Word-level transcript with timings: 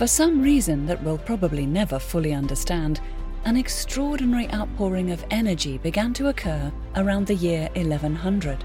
For 0.00 0.06
some 0.06 0.40
reason 0.40 0.86
that 0.86 1.02
we'll 1.02 1.18
probably 1.18 1.66
never 1.66 1.98
fully 1.98 2.32
understand, 2.32 3.02
an 3.44 3.58
extraordinary 3.58 4.50
outpouring 4.50 5.10
of 5.10 5.26
energy 5.30 5.76
began 5.76 6.14
to 6.14 6.28
occur 6.28 6.72
around 6.96 7.26
the 7.26 7.34
year 7.34 7.68
1100. 7.74 8.64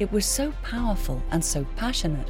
It 0.00 0.10
was 0.10 0.26
so 0.26 0.52
powerful 0.64 1.22
and 1.30 1.44
so 1.44 1.64
passionate 1.76 2.26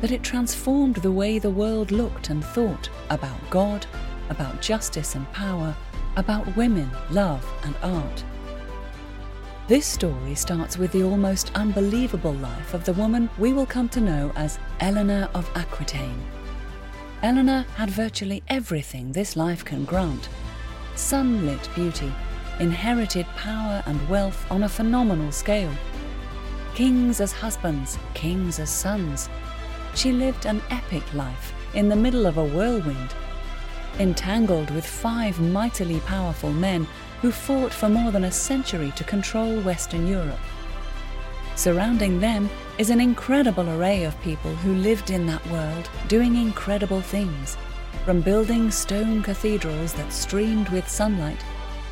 that 0.00 0.12
it 0.12 0.22
transformed 0.22 0.98
the 0.98 1.10
way 1.10 1.40
the 1.40 1.50
world 1.50 1.90
looked 1.90 2.30
and 2.30 2.44
thought 2.44 2.88
about 3.08 3.50
God, 3.50 3.84
about 4.28 4.62
justice 4.62 5.16
and 5.16 5.28
power, 5.32 5.74
about 6.14 6.56
women, 6.56 6.88
love, 7.10 7.44
and 7.64 7.74
art. 7.82 8.22
This 9.66 9.86
story 9.86 10.36
starts 10.36 10.78
with 10.78 10.92
the 10.92 11.02
almost 11.02 11.50
unbelievable 11.56 12.34
life 12.34 12.74
of 12.74 12.84
the 12.84 12.92
woman 12.92 13.28
we 13.38 13.52
will 13.52 13.66
come 13.66 13.88
to 13.88 14.00
know 14.00 14.30
as 14.36 14.60
Eleanor 14.78 15.28
of 15.34 15.50
Aquitaine. 15.56 16.24
Eleanor 17.22 17.66
had 17.76 17.90
virtually 17.90 18.42
everything 18.48 19.12
this 19.12 19.36
life 19.36 19.64
can 19.64 19.84
grant 19.84 20.28
sunlit 21.00 21.68
beauty, 21.74 22.12
inherited 22.58 23.26
power 23.36 23.82
and 23.86 24.08
wealth 24.08 24.44
on 24.50 24.62
a 24.62 24.68
phenomenal 24.68 25.32
scale. 25.32 25.72
Kings 26.74 27.20
as 27.20 27.32
husbands, 27.32 27.98
kings 28.14 28.58
as 28.58 28.70
sons. 28.70 29.28
She 29.94 30.12
lived 30.12 30.46
an 30.46 30.60
epic 30.70 31.02
life 31.14 31.52
in 31.74 31.88
the 31.88 31.96
middle 31.96 32.26
of 32.26 32.36
a 32.36 32.44
whirlwind, 32.44 33.14
entangled 33.98 34.70
with 34.70 34.86
five 34.86 35.40
mightily 35.40 36.00
powerful 36.00 36.52
men 36.52 36.86
who 37.22 37.32
fought 37.32 37.72
for 37.72 37.88
more 37.88 38.10
than 38.10 38.24
a 38.24 38.32
century 38.32 38.92
to 38.96 39.04
control 39.04 39.60
Western 39.60 40.06
Europe. 40.06 40.38
Surrounding 41.60 42.18
them 42.18 42.48
is 42.78 42.88
an 42.88 43.02
incredible 43.02 43.68
array 43.68 44.04
of 44.04 44.18
people 44.22 44.50
who 44.50 44.76
lived 44.76 45.10
in 45.10 45.26
that 45.26 45.46
world 45.48 45.90
doing 46.08 46.36
incredible 46.36 47.02
things 47.02 47.58
from 48.06 48.22
building 48.22 48.70
stone 48.70 49.22
cathedrals 49.22 49.92
that 49.92 50.10
streamed 50.10 50.70
with 50.70 50.88
sunlight, 50.88 51.44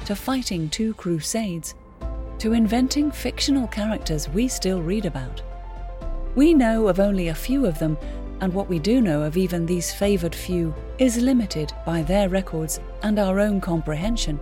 to 0.06 0.16
fighting 0.16 0.70
two 0.70 0.94
crusades, 0.94 1.74
to 2.38 2.54
inventing 2.54 3.10
fictional 3.10 3.66
characters 3.66 4.26
we 4.30 4.48
still 4.48 4.80
read 4.80 5.04
about. 5.04 5.42
We 6.34 6.54
know 6.54 6.88
of 6.88 6.98
only 6.98 7.28
a 7.28 7.34
few 7.34 7.66
of 7.66 7.78
them, 7.78 7.98
and 8.40 8.54
what 8.54 8.70
we 8.70 8.78
do 8.78 9.02
know 9.02 9.20
of 9.20 9.36
even 9.36 9.66
these 9.66 9.92
favoured 9.92 10.34
few 10.34 10.74
is 10.96 11.18
limited 11.18 11.74
by 11.84 12.00
their 12.00 12.30
records 12.30 12.80
and 13.02 13.18
our 13.18 13.38
own 13.38 13.60
comprehension. 13.60 14.40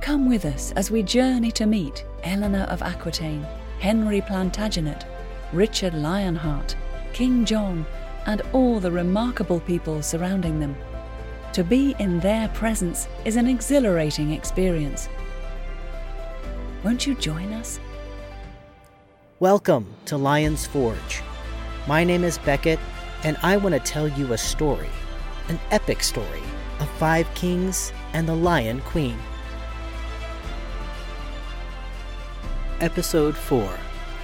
Come 0.00 0.28
with 0.28 0.46
us 0.46 0.72
as 0.72 0.90
we 0.90 1.04
journey 1.04 1.52
to 1.52 1.64
meet 1.64 2.04
Eleanor 2.24 2.64
of 2.64 2.82
Aquitaine, 2.82 3.46
Henry 3.80 4.20
Plantagenet, 4.20 5.06
Richard 5.54 5.94
Lionheart, 5.94 6.76
King 7.14 7.46
John, 7.46 7.86
and 8.26 8.42
all 8.52 8.78
the 8.78 8.92
remarkable 8.92 9.58
people 9.60 10.02
surrounding 10.02 10.60
them. 10.60 10.76
To 11.54 11.64
be 11.64 11.96
in 11.98 12.20
their 12.20 12.48
presence 12.48 13.08
is 13.24 13.36
an 13.36 13.46
exhilarating 13.46 14.32
experience. 14.32 15.08
Won't 16.84 17.06
you 17.06 17.14
join 17.14 17.54
us? 17.54 17.80
Welcome 19.38 19.86
to 20.04 20.18
Lion's 20.18 20.66
Forge. 20.66 21.22
My 21.88 22.04
name 22.04 22.22
is 22.22 22.36
Beckett, 22.36 22.78
and 23.24 23.38
I 23.42 23.56
want 23.56 23.74
to 23.74 23.80
tell 23.80 24.08
you 24.08 24.34
a 24.34 24.38
story, 24.38 24.90
an 25.48 25.58
epic 25.70 26.02
story 26.02 26.42
of 26.80 26.90
five 26.98 27.26
kings 27.34 27.94
and 28.12 28.28
the 28.28 28.36
Lion 28.36 28.82
Queen. 28.82 29.16
Episode 32.80 33.36
4 33.36 33.78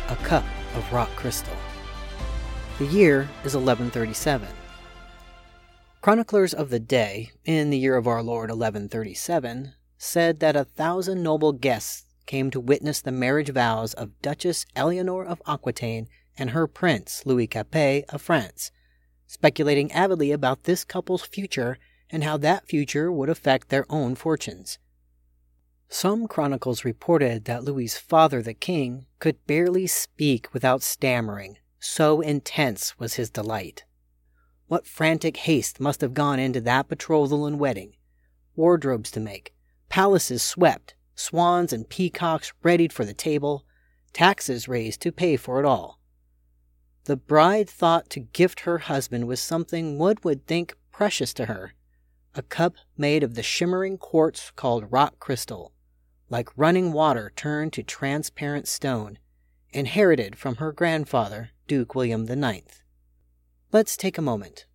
A 0.08 0.16
Cup 0.16 0.42
of 0.76 0.90
Rock 0.90 1.10
Crystal. 1.10 1.52
The 2.78 2.86
year 2.86 3.28
is 3.44 3.54
1137. 3.54 4.48
Chroniclers 6.00 6.54
of 6.54 6.70
the 6.70 6.80
day, 6.80 7.32
in 7.44 7.68
the 7.68 7.76
year 7.76 7.96
of 7.96 8.06
our 8.06 8.22
Lord 8.22 8.48
1137, 8.48 9.74
said 9.98 10.40
that 10.40 10.56
a 10.56 10.64
thousand 10.64 11.22
noble 11.22 11.52
guests 11.52 12.06
came 12.24 12.50
to 12.50 12.58
witness 12.58 13.02
the 13.02 13.12
marriage 13.12 13.50
vows 13.50 13.92
of 13.92 14.18
Duchess 14.22 14.64
Eleanor 14.74 15.22
of 15.22 15.42
Aquitaine 15.46 16.08
and 16.38 16.50
her 16.50 16.66
prince 16.66 17.26
Louis 17.26 17.48
Capet 17.48 18.06
of 18.08 18.22
France, 18.22 18.70
speculating 19.26 19.92
avidly 19.92 20.32
about 20.32 20.64
this 20.64 20.82
couple's 20.82 21.26
future 21.26 21.76
and 22.08 22.24
how 22.24 22.38
that 22.38 22.66
future 22.66 23.12
would 23.12 23.28
affect 23.28 23.68
their 23.68 23.84
own 23.90 24.14
fortunes. 24.14 24.78
Some 25.88 26.26
chronicles 26.26 26.84
reported 26.84 27.44
that 27.44 27.64
Louis's 27.64 27.96
father, 27.98 28.42
the 28.42 28.54
king, 28.54 29.06
could 29.18 29.46
barely 29.46 29.86
speak 29.86 30.52
without 30.52 30.82
stammering 30.82 31.58
so 31.86 32.20
intense 32.20 32.98
was 32.98 33.14
his 33.14 33.30
delight. 33.30 33.84
What 34.66 34.86
frantic 34.86 35.36
haste 35.38 35.78
must 35.78 36.00
have 36.00 36.14
gone 36.14 36.38
into 36.38 36.60
that 36.62 36.88
betrothal 36.88 37.46
and 37.46 37.58
wedding? 37.58 37.94
Wardrobes 38.56 39.10
to 39.12 39.20
make, 39.20 39.54
palaces 39.88 40.42
swept, 40.42 40.94
swans 41.14 41.72
and 41.72 41.88
peacocks 41.88 42.52
readied 42.62 42.92
for 42.92 43.04
the 43.04 43.14
table, 43.14 43.64
taxes 44.12 44.68
raised 44.68 45.00
to 45.02 45.12
pay 45.12 45.36
for 45.36 45.60
it 45.60 45.64
all. 45.64 46.00
The 47.04 47.16
bride 47.16 47.70
thought 47.70 48.10
to 48.10 48.20
gift 48.20 48.60
her 48.60 48.78
husband 48.78 49.28
with 49.28 49.38
something 49.38 49.98
Wood 49.98 50.24
would 50.24 50.46
think 50.46 50.74
precious 50.90 51.32
to 51.34 51.46
her 51.46 51.74
a 52.34 52.42
cup 52.42 52.74
made 52.98 53.22
of 53.22 53.34
the 53.34 53.42
shimmering 53.42 53.96
quartz 53.96 54.50
called 54.56 54.92
rock 54.92 55.18
crystal, 55.18 55.72
like 56.28 56.56
running 56.56 56.92
water 56.92 57.32
turned 57.36 57.72
to 57.72 57.82
transparent 57.82 58.66
stone, 58.66 59.18
inherited 59.70 60.36
from 60.36 60.56
her 60.56 60.72
grandfather, 60.72 61.50
Duke 61.68 61.94
William 61.94 62.24
IX. 62.28 62.82
Let's 63.72 63.96
take 63.96 64.18
a 64.18 64.22
moment. 64.22 64.66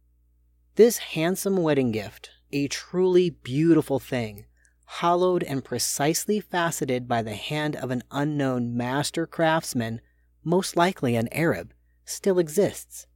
This 0.75 0.97
handsome 0.99 1.57
wedding 1.57 1.91
gift, 1.91 2.29
a 2.51 2.67
truly 2.67 3.29
beautiful 3.29 3.99
thing, 3.99 4.45
hollowed 4.85 5.43
and 5.43 5.63
precisely 5.63 6.39
faceted 6.39 7.07
by 7.07 7.21
the 7.21 7.35
hand 7.35 7.75
of 7.75 7.91
an 7.91 8.03
unknown 8.11 8.75
master 8.75 9.25
craftsman, 9.25 10.01
most 10.43 10.75
likely 10.75 11.15
an 11.15 11.29
Arab, 11.31 11.73
still 12.05 12.39
exists. 12.39 13.07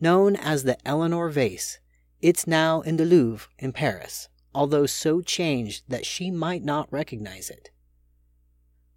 Known 0.00 0.36
as 0.36 0.64
the 0.64 0.78
Eleanor 0.86 1.28
vase, 1.30 1.78
it's 2.20 2.46
now 2.46 2.80
in 2.80 2.96
the 2.96 3.04
Louvre 3.04 3.48
in 3.58 3.72
Paris, 3.72 4.28
although 4.54 4.86
so 4.86 5.20
changed 5.20 5.84
that 5.88 6.06
she 6.06 6.30
might 6.30 6.62
not 6.62 6.92
recognize 6.92 7.50
it. 7.50 7.70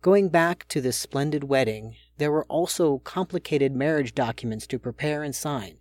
Going 0.01 0.29
back 0.29 0.67
to 0.69 0.79
this 0.79 0.97
splendid 0.97 1.43
wedding 1.45 1.95
there 2.17 2.31
were 2.31 2.45
also 2.45 2.99
complicated 2.99 3.75
marriage 3.75 4.15
documents 4.15 4.67
to 4.67 4.79
prepare 4.79 5.23
and 5.23 5.35
sign, 5.35 5.77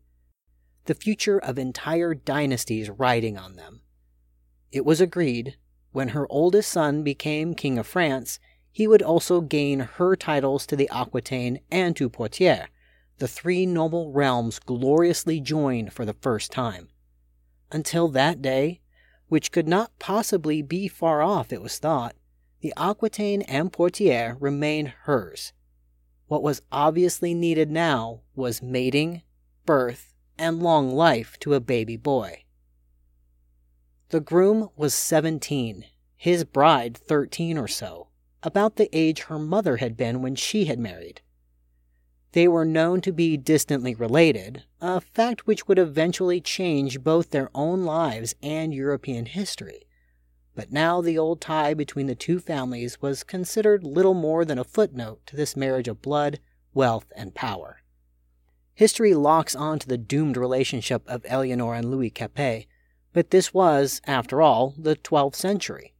the 0.84 0.94
future 0.94 1.38
of 1.38 1.58
entire 1.58 2.14
dynasties 2.14 2.90
riding 2.90 3.36
on 3.36 3.56
them. 3.56 3.82
It 4.72 4.84
was 4.84 5.00
agreed, 5.00 5.56
when 5.92 6.08
her 6.08 6.26
oldest 6.30 6.70
son 6.70 7.02
became 7.02 7.54
King 7.54 7.78
of 7.78 7.86
France, 7.86 8.38
he 8.70 8.86
would 8.86 9.02
also 9.02 9.40
gain 9.40 9.80
her 9.80 10.16
titles 10.16 10.66
to 10.66 10.76
the 10.76 10.90
Aquitaine 10.90 11.60
and 11.70 11.96
to 11.96 12.10
Poitiers, 12.10 12.68
the 13.18 13.28
three 13.28 13.64
noble 13.64 14.12
realms 14.12 14.58
gloriously 14.58 15.40
joined 15.40 15.92
for 15.92 16.04
the 16.04 16.12
first 16.12 16.52
time. 16.52 16.88
Until 17.72 18.08
that 18.08 18.42
day, 18.42 18.82
which 19.28 19.52
could 19.52 19.68
not 19.68 19.98
possibly 19.98 20.62
be 20.62 20.88
far 20.88 21.22
off, 21.22 21.52
it 21.52 21.62
was 21.62 21.78
thought, 21.78 22.14
the 22.60 22.72
Aquitaine 22.76 23.42
and 23.42 23.72
Poitiers 23.72 24.36
remained 24.40 24.88
hers, 25.04 25.52
what 26.28 26.42
was 26.42 26.62
obviously 26.72 27.34
needed 27.34 27.70
now 27.70 28.22
was 28.34 28.62
mating, 28.62 29.22
birth, 29.64 30.12
and 30.38 30.62
long 30.62 30.92
life 30.92 31.38
to 31.40 31.54
a 31.54 31.60
baby 31.60 31.96
boy. 31.96 32.44
The 34.08 34.20
groom 34.20 34.70
was 34.76 34.94
17, 34.94 35.84
his 36.16 36.44
bride 36.44 36.96
13 36.96 37.58
or 37.58 37.68
so, 37.68 38.08
about 38.42 38.76
the 38.76 38.88
age 38.96 39.22
her 39.22 39.38
mother 39.38 39.76
had 39.78 39.96
been 39.96 40.22
when 40.22 40.34
she 40.34 40.64
had 40.66 40.78
married. 40.78 41.20
They 42.36 42.46
were 42.46 42.64
known 42.64 43.00
to 43.00 43.12
be 43.12 43.36
distantly 43.36 43.96
related, 43.96 44.62
a 44.80 45.00
fact 45.00 45.48
which 45.48 45.66
would 45.66 45.78
eventually 45.80 46.40
change 46.40 47.02
both 47.02 47.30
their 47.30 47.50
own 47.52 47.82
lives 47.84 48.36
and 48.40 48.72
European 48.72 49.26
history 49.26 49.86
but 50.56 50.72
now 50.72 51.02
the 51.02 51.18
old 51.18 51.40
tie 51.40 51.74
between 51.74 52.06
the 52.06 52.14
two 52.14 52.40
families 52.40 53.00
was 53.00 53.22
considered 53.22 53.84
little 53.84 54.14
more 54.14 54.44
than 54.44 54.58
a 54.58 54.64
footnote 54.64 55.20
to 55.26 55.36
this 55.36 55.54
marriage 55.54 55.86
of 55.86 56.00
blood, 56.00 56.40
wealth, 56.72 57.12
and 57.14 57.34
power. 57.34 57.82
History 58.74 59.14
locks 59.14 59.54
on 59.54 59.78
to 59.78 59.86
the 59.86 59.98
doomed 59.98 60.38
relationship 60.38 61.06
of 61.06 61.26
Eleanor 61.26 61.74
and 61.74 61.90
Louis 61.90 62.10
Capet, 62.10 62.66
but 63.12 63.30
this 63.30 63.52
was, 63.52 64.00
after 64.06 64.40
all, 64.40 64.74
the 64.78 64.96
12th 64.96 65.36
century. 65.36 65.94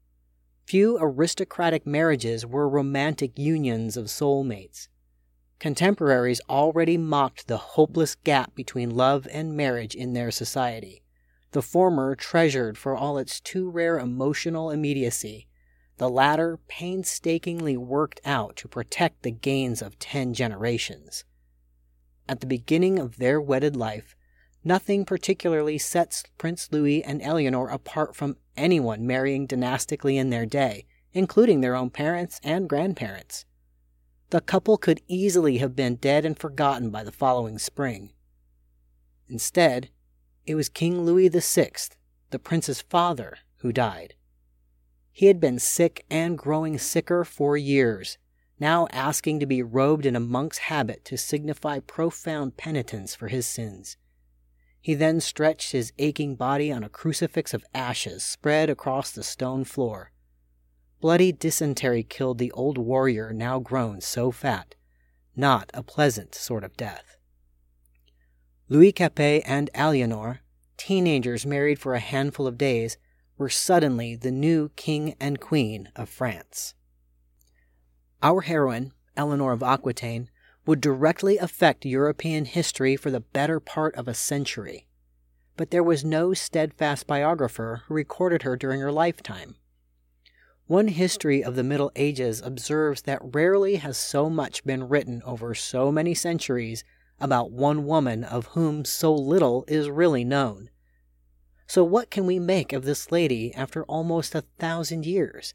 Few 0.65 0.99
aristocratic 0.99 1.87
marriages 1.87 2.45
were 2.45 2.69
romantic 2.69 3.39
unions 3.39 3.97
of 3.97 4.07
soulmates. 4.07 4.89
Contemporaries 5.59 6.41
already 6.49 6.97
mocked 6.99 7.47
the 7.47 7.57
hopeless 7.57 8.15
gap 8.15 8.55
between 8.55 8.91
love 8.91 9.27
and 9.31 9.57
marriage 9.57 9.95
in 9.95 10.13
their 10.13 10.31
society 10.31 11.03
the 11.53 11.63
former 11.63 12.15
treasured 12.15 12.77
for 12.77 12.95
all 12.95 13.17
its 13.17 13.41
too 13.41 13.71
rare 13.71 13.99
emotional 13.99 14.71
immediacy, 14.71 15.47
the 15.97 16.11
latter 16.11 16.59
painstakingly 16.69 17.79
worked 17.79 18.21
out 18.27 18.57
to 18.57 18.69
protect 18.69 19.23
the 19.23 19.31
gains 19.31 19.81
of 19.81 19.99
ten 19.99 20.35
generations. 20.35 21.25
At 22.29 22.41
the 22.41 22.47
beginning 22.47 22.99
of 22.99 23.17
their 23.17 23.41
wedded 23.41 23.75
life, 23.75 24.17
Nothing 24.67 25.05
particularly 25.05 25.79
sets 25.79 26.25
Prince 26.39 26.73
Louis 26.73 27.05
and 27.05 27.23
Eleanor 27.23 27.69
apart 27.69 28.17
from 28.17 28.37
anyone 28.57 29.07
marrying 29.07 29.47
dynastically 29.47 30.19
in 30.19 30.31
their 30.31 30.45
day, 30.45 30.87
including 31.13 31.61
their 31.61 31.77
own 31.77 31.89
parents 31.89 32.41
and 32.43 32.69
grandparents. 32.69 33.45
The 34.31 34.41
couple 34.41 34.77
could 34.77 35.03
easily 35.07 35.59
have 35.59 35.77
been 35.77 35.97
dead 35.97 36.25
and 36.25 36.39
forgotten 36.39 36.91
by 36.91 37.05
the 37.05 37.13
following 37.13 37.59
spring. 37.59 38.13
Instead, 39.29 39.91
it 40.45 40.55
was 40.55 40.69
King 40.69 41.05
Louis 41.05 41.29
VI, 41.29 41.71
the 42.31 42.39
prince's 42.39 42.81
father, 42.81 43.39
who 43.59 43.73
died. 43.73 44.15
He 45.13 45.27
had 45.27 45.41
been 45.41 45.59
sick 45.59 46.05
and 46.11 46.37
growing 46.37 46.77
sicker 46.77 47.25
for 47.25 47.57
years, 47.57 48.19
now 48.59 48.89
asking 48.91 49.41
to 49.41 49.47
be 49.47 49.63
robed 49.63 50.05
in 50.05 50.17
a 50.17 50.21
monk's 50.21 50.59
habit 50.59 51.05
to 51.05 51.17
signify 51.17 51.79
profound 51.79 52.57
penitence 52.57 53.15
for 53.15 53.29
his 53.29 53.47
sins. 53.47 53.97
He 54.81 54.95
then 54.95 55.21
stretched 55.21 55.73
his 55.73 55.93
aching 55.99 56.37
body 56.37 56.71
on 56.73 56.85
a 56.85 56.89
crucifix 56.89 57.55
of 57.55 57.65
ashes 57.75 58.25
spread 58.25 58.71
across 58.71 59.11
the 59.11 59.23
stone 59.23 59.65
floor. 59.65 60.13
Bloody 61.01 61.31
dysentery 61.31 62.03
killed 62.03 62.39
the 62.39 62.53
old 62.53 62.79
warrior 62.79 63.33
now 63.33 63.59
grown 63.59 64.01
so 64.01 64.31
fat, 64.31 64.75
not 65.37 65.71
a 65.75 65.83
pleasant 65.83 66.35
sort 66.35 66.65
of 66.65 66.77
death. 66.77 67.17
Louis 68.69 68.93
Capet 68.93 69.43
and 69.47 69.71
Aliénor, 69.75 70.39
teenagers 70.77 71.47
married 71.47 71.79
for 71.79 71.95
a 71.95 72.01
handful 72.01 72.47
of 72.47 72.59
days, 72.59 72.97
were 73.39 73.51
suddenly 73.51 74.17
the 74.17 74.31
new 74.31 74.71
king 74.77 75.15
and 75.21 75.39
queen 75.39 75.91
of 75.95 76.09
France. 76.09 76.75
Our 78.23 78.41
heroine, 78.41 78.93
Eleanor 79.17 79.53
of 79.53 79.63
Aquitaine, 79.63 80.31
would 80.65 80.81
directly 80.81 81.39
affect 81.39 81.85
European 81.85 82.47
history 82.47 82.97
for 82.97 83.11
the 83.11 83.21
better 83.21 83.61
part 83.61 83.95
of 83.95 84.09
a 84.09 84.15
century. 84.15 84.89
But 85.57 85.71
there 85.71 85.83
was 85.83 86.05
no 86.05 86.35
steadfast 86.35 87.07
biographer 87.07 87.83
who 87.87 87.95
recorded 87.95 88.43
her 88.43 88.57
during 88.57 88.81
her 88.81 88.91
lifetime. 88.91 89.57
One 90.67 90.89
history 90.89 91.45
of 91.45 91.55
the 91.55 91.63
Middle 91.63 91.93
Ages 91.95 92.41
observes 92.41 93.03
that 93.03 93.21
rarely 93.23 93.77
has 93.77 93.97
so 93.97 94.29
much 94.29 94.65
been 94.65 94.89
written 94.89 95.23
over 95.25 95.55
so 95.55 95.93
many 95.93 96.13
centuries 96.13 96.83
about 97.21 97.53
one 97.53 97.87
woman 97.87 98.25
of 98.25 98.47
whom 98.47 98.85
so 98.85 99.15
little 99.15 99.65
is 99.69 99.89
really 99.89 100.25
known. 100.25 100.71
So, 101.69 101.85
what 101.85 102.11
can 102.11 102.27
we 102.27 102.41
make 102.41 102.73
of 102.73 102.85
this 102.85 103.13
lady 103.13 103.55
after 103.55 103.85
almost 103.85 104.35
a 104.35 104.45
thousand 104.59 105.07
years? 105.07 105.55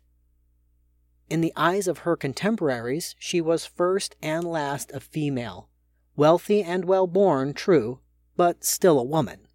In 1.30 1.42
the 1.42 1.54
eyes 1.58 1.90
of 1.90 2.00
her 2.00 2.16
contemporaries, 2.16 3.14
she 3.20 3.42
was 3.42 3.66
first 3.66 4.16
and 4.22 4.46
last 4.46 4.94
a 4.94 5.02
female, 5.02 5.68
wealthy 6.16 6.64
and 6.64 6.86
well 6.86 7.08
born, 7.08 7.54
true, 7.54 8.00
but 8.38 8.64
still 8.64 8.98
a 8.98 9.04
woman. 9.04 9.48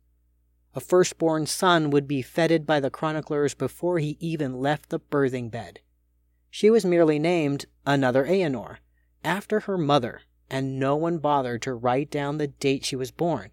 A 0.77 0.81
firstborn 0.81 1.47
son 1.47 1.89
would 1.89 2.07
be 2.07 2.21
feted 2.21 2.67
by 2.67 2.81
the 2.81 2.91
chroniclers 2.91 3.55
before 3.55 3.99
he 3.99 4.19
even 4.21 4.61
left 4.61 4.91
the 4.91 5.01
birthing 5.01 5.51
bed. 5.51 5.81
She 6.51 6.69
was 6.69 6.85
merely 6.85 7.19
named 7.19 7.65
another 7.87 8.27
Aenor, 8.27 8.77
after 9.25 9.61
her 9.61 9.79
mother, 9.79 10.21
and 10.51 10.79
no 10.79 10.95
one 10.95 11.17
bothered 11.17 11.63
to 11.63 11.73
write 11.73 12.11
down 12.11 12.37
the 12.37 12.49
date 12.49 12.85
she 12.85 12.95
was 12.95 13.11
born, 13.11 13.53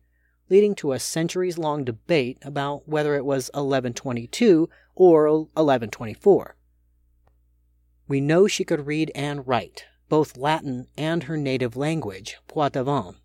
leading 0.50 0.76
to 0.76 0.92
a 0.92 1.00
centuries 1.00 1.58
long 1.58 1.86
debate 1.86 2.40
about 2.42 2.90
whether 2.90 3.16
it 3.16 3.24
was 3.24 3.50
1122 3.54 4.70
or 4.94 5.32
1124. 5.32 6.58
We 8.10 8.20
know 8.20 8.48
she 8.48 8.66
could 8.66 8.86
read 8.86 9.14
and 9.16 9.48
write, 9.48 9.86
both 10.10 10.36
Latin 10.36 10.88
and 10.98 11.24
her 11.24 11.38
native 11.38 11.78
language, 11.78 12.36
Poitevin. 12.50 13.16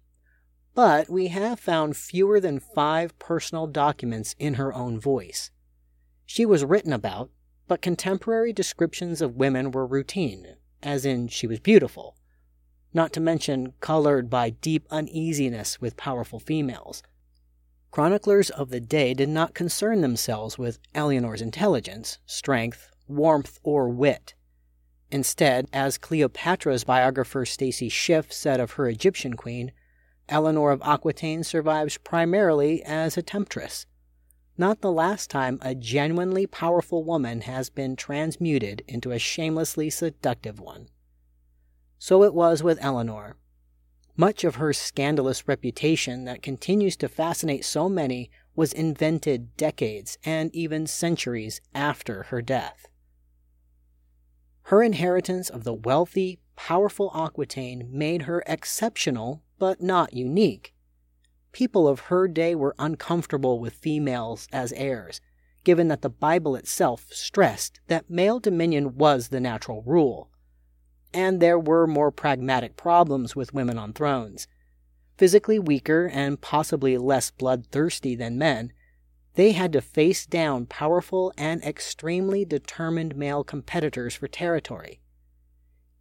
But 0.78 1.10
we 1.10 1.26
have 1.26 1.58
found 1.58 1.96
fewer 1.96 2.38
than 2.38 2.60
five 2.60 3.18
personal 3.18 3.66
documents 3.66 4.36
in 4.38 4.54
her 4.54 4.72
own 4.72 5.00
voice. 5.00 5.50
She 6.24 6.46
was 6.46 6.64
written 6.64 6.92
about, 6.92 7.30
but 7.66 7.82
contemporary 7.82 8.52
descriptions 8.52 9.20
of 9.20 9.34
women 9.34 9.72
were 9.72 9.84
routine, 9.84 10.54
as 10.80 11.04
in 11.04 11.26
she 11.26 11.48
was 11.48 11.58
beautiful, 11.58 12.14
not 12.94 13.12
to 13.14 13.20
mention 13.20 13.72
colored 13.80 14.30
by 14.30 14.50
deep 14.50 14.86
uneasiness 14.88 15.80
with 15.80 15.96
powerful 15.96 16.38
females. 16.38 17.02
Chroniclers 17.90 18.48
of 18.48 18.70
the 18.70 18.78
day 18.78 19.14
did 19.14 19.30
not 19.30 19.54
concern 19.54 20.00
themselves 20.00 20.58
with 20.58 20.78
Eleanor's 20.94 21.42
intelligence, 21.42 22.20
strength, 22.24 22.88
warmth, 23.08 23.58
or 23.64 23.88
wit. 23.88 24.34
Instead, 25.10 25.66
as 25.72 25.98
Cleopatra's 25.98 26.84
biographer 26.84 27.44
Stacy 27.44 27.88
Schiff 27.88 28.32
said 28.32 28.60
of 28.60 28.70
her 28.74 28.88
Egyptian 28.88 29.34
queen, 29.34 29.72
Eleanor 30.28 30.70
of 30.70 30.82
Aquitaine 30.82 31.42
survives 31.44 31.98
primarily 31.98 32.82
as 32.84 33.16
a 33.16 33.22
temptress. 33.22 33.86
Not 34.56 34.80
the 34.80 34.92
last 34.92 35.30
time 35.30 35.58
a 35.62 35.74
genuinely 35.74 36.46
powerful 36.46 37.04
woman 37.04 37.42
has 37.42 37.70
been 37.70 37.96
transmuted 37.96 38.82
into 38.88 39.12
a 39.12 39.18
shamelessly 39.18 39.90
seductive 39.90 40.58
one. 40.60 40.88
So 41.98 42.22
it 42.24 42.34
was 42.34 42.62
with 42.62 42.82
Eleanor. 42.82 43.36
Much 44.16 44.42
of 44.42 44.56
her 44.56 44.72
scandalous 44.72 45.46
reputation 45.46 46.24
that 46.24 46.42
continues 46.42 46.96
to 46.96 47.08
fascinate 47.08 47.64
so 47.64 47.88
many 47.88 48.30
was 48.56 48.72
invented 48.72 49.56
decades 49.56 50.18
and 50.24 50.52
even 50.52 50.88
centuries 50.88 51.60
after 51.72 52.24
her 52.24 52.42
death. 52.42 52.88
Her 54.62 54.82
inheritance 54.82 55.48
of 55.48 55.62
the 55.62 55.72
wealthy, 55.72 56.40
powerful 56.56 57.12
Aquitaine 57.14 57.88
made 57.92 58.22
her 58.22 58.42
exceptional, 58.46 59.42
but 59.58 59.82
not 59.82 60.12
unique. 60.12 60.74
People 61.52 61.88
of 61.88 62.00
her 62.00 62.28
day 62.28 62.54
were 62.54 62.74
uncomfortable 62.78 63.58
with 63.58 63.74
females 63.74 64.48
as 64.52 64.72
heirs, 64.72 65.20
given 65.64 65.88
that 65.88 66.02
the 66.02 66.10
Bible 66.10 66.56
itself 66.56 67.06
stressed 67.10 67.80
that 67.88 68.10
male 68.10 68.38
dominion 68.38 68.96
was 68.96 69.28
the 69.28 69.40
natural 69.40 69.82
rule. 69.82 70.30
And 71.12 71.40
there 71.40 71.58
were 71.58 71.86
more 71.86 72.10
pragmatic 72.10 72.76
problems 72.76 73.34
with 73.34 73.54
women 73.54 73.78
on 73.78 73.92
thrones. 73.92 74.46
Physically 75.16 75.58
weaker 75.58 76.08
and 76.12 76.40
possibly 76.40 76.96
less 76.96 77.30
bloodthirsty 77.30 78.14
than 78.14 78.38
men, 78.38 78.72
they 79.34 79.52
had 79.52 79.72
to 79.72 79.80
face 79.80 80.26
down 80.26 80.66
powerful 80.66 81.32
and 81.36 81.62
extremely 81.62 82.44
determined 82.44 83.16
male 83.16 83.42
competitors 83.42 84.14
for 84.14 84.28
territory. 84.28 85.00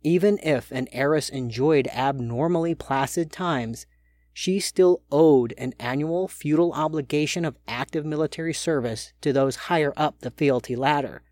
Even 0.04 0.40
if 0.44 0.72
an 0.72 0.88
heiress 0.92 1.30
enjoyed 1.30 1.88
abnormally 1.88 2.76
placid 2.76 3.32
times, 3.32 3.86
she 4.34 4.60
still 4.60 5.02
owed 5.12 5.54
an 5.58 5.74
annual 5.80 6.28
feudal 6.28 6.72
obligation 6.74 7.44
of 7.44 7.58
active 7.68 8.06
military 8.06 8.54
service 8.54 9.14
to 9.22 9.34
those 9.34 9.56
higher 9.56 9.94
up 9.98 10.20
the 10.20 10.32
fealty 10.32 10.76
ladder, 10.76 11.24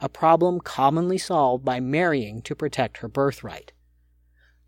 a 0.00 0.08
problem 0.08 0.60
commonly 0.60 1.18
solved 1.18 1.64
by 1.64 1.78
marrying 1.80 2.40
to 2.40 2.56
protect 2.56 2.98
her 2.98 3.08
birthright. 3.08 3.72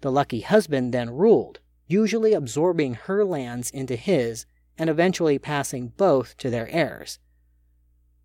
The 0.03 0.12
lucky 0.12 0.41
husband 0.41 0.93
then 0.93 1.11
ruled, 1.11 1.61
usually 1.87 2.35
absorbing 2.35 2.95
her 2.95 3.25
lands 3.25 3.71
into 3.71 3.97
his 3.97 4.45
and 4.76 4.91
eventually 4.91 5.38
passing 5.38 5.88
both 5.97 6.37
to 6.38 6.50
their 6.50 6.69
heirs. 6.69 7.19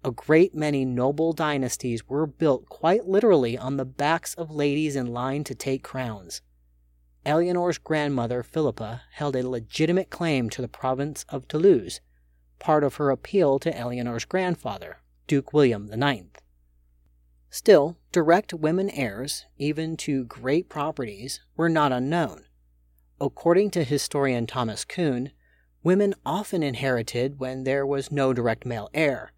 A 0.05 0.11
great 0.11 0.53
many 0.53 0.85
noble 0.85 1.33
dynasties 1.33 2.07
were 2.07 2.27
built 2.27 2.69
quite 2.69 3.07
literally 3.07 3.57
on 3.57 3.77
the 3.77 3.85
backs 3.85 4.35
of 4.35 4.51
ladies 4.51 4.95
in 4.95 5.07
line 5.07 5.43
to 5.45 5.55
take 5.55 5.81
crowns. 5.81 6.43
Eleanor's 7.25 7.79
grandmother, 7.79 8.43
Philippa, 8.43 9.01
held 9.13 9.35
a 9.35 9.49
legitimate 9.49 10.11
claim 10.11 10.47
to 10.51 10.61
the 10.61 10.67
province 10.67 11.25
of 11.29 11.47
Toulouse, 11.47 12.01
part 12.59 12.83
of 12.83 12.97
her 12.97 13.09
appeal 13.09 13.57
to 13.57 13.75
Eleanor's 13.75 14.25
grandfather, 14.25 15.01
Duke 15.25 15.53
William 15.53 15.91
IX. 15.91 16.27
Still, 17.49 17.97
direct 18.11 18.53
women 18.53 18.91
heirs, 18.91 19.47
even 19.57 19.97
to 19.97 20.23
great 20.25 20.69
properties, 20.69 21.41
were 21.57 21.67
not 21.67 21.91
unknown. 21.91 22.45
According 23.19 23.71
to 23.71 23.83
historian 23.83 24.45
Thomas 24.45 24.85
Kuhn, 24.85 25.31
women 25.81 26.13
often 26.23 26.61
inherited 26.61 27.39
when 27.39 27.63
there 27.63 27.87
was 27.87 28.11
no 28.11 28.33
direct 28.33 28.67
male 28.67 28.91
heir, 28.93 29.31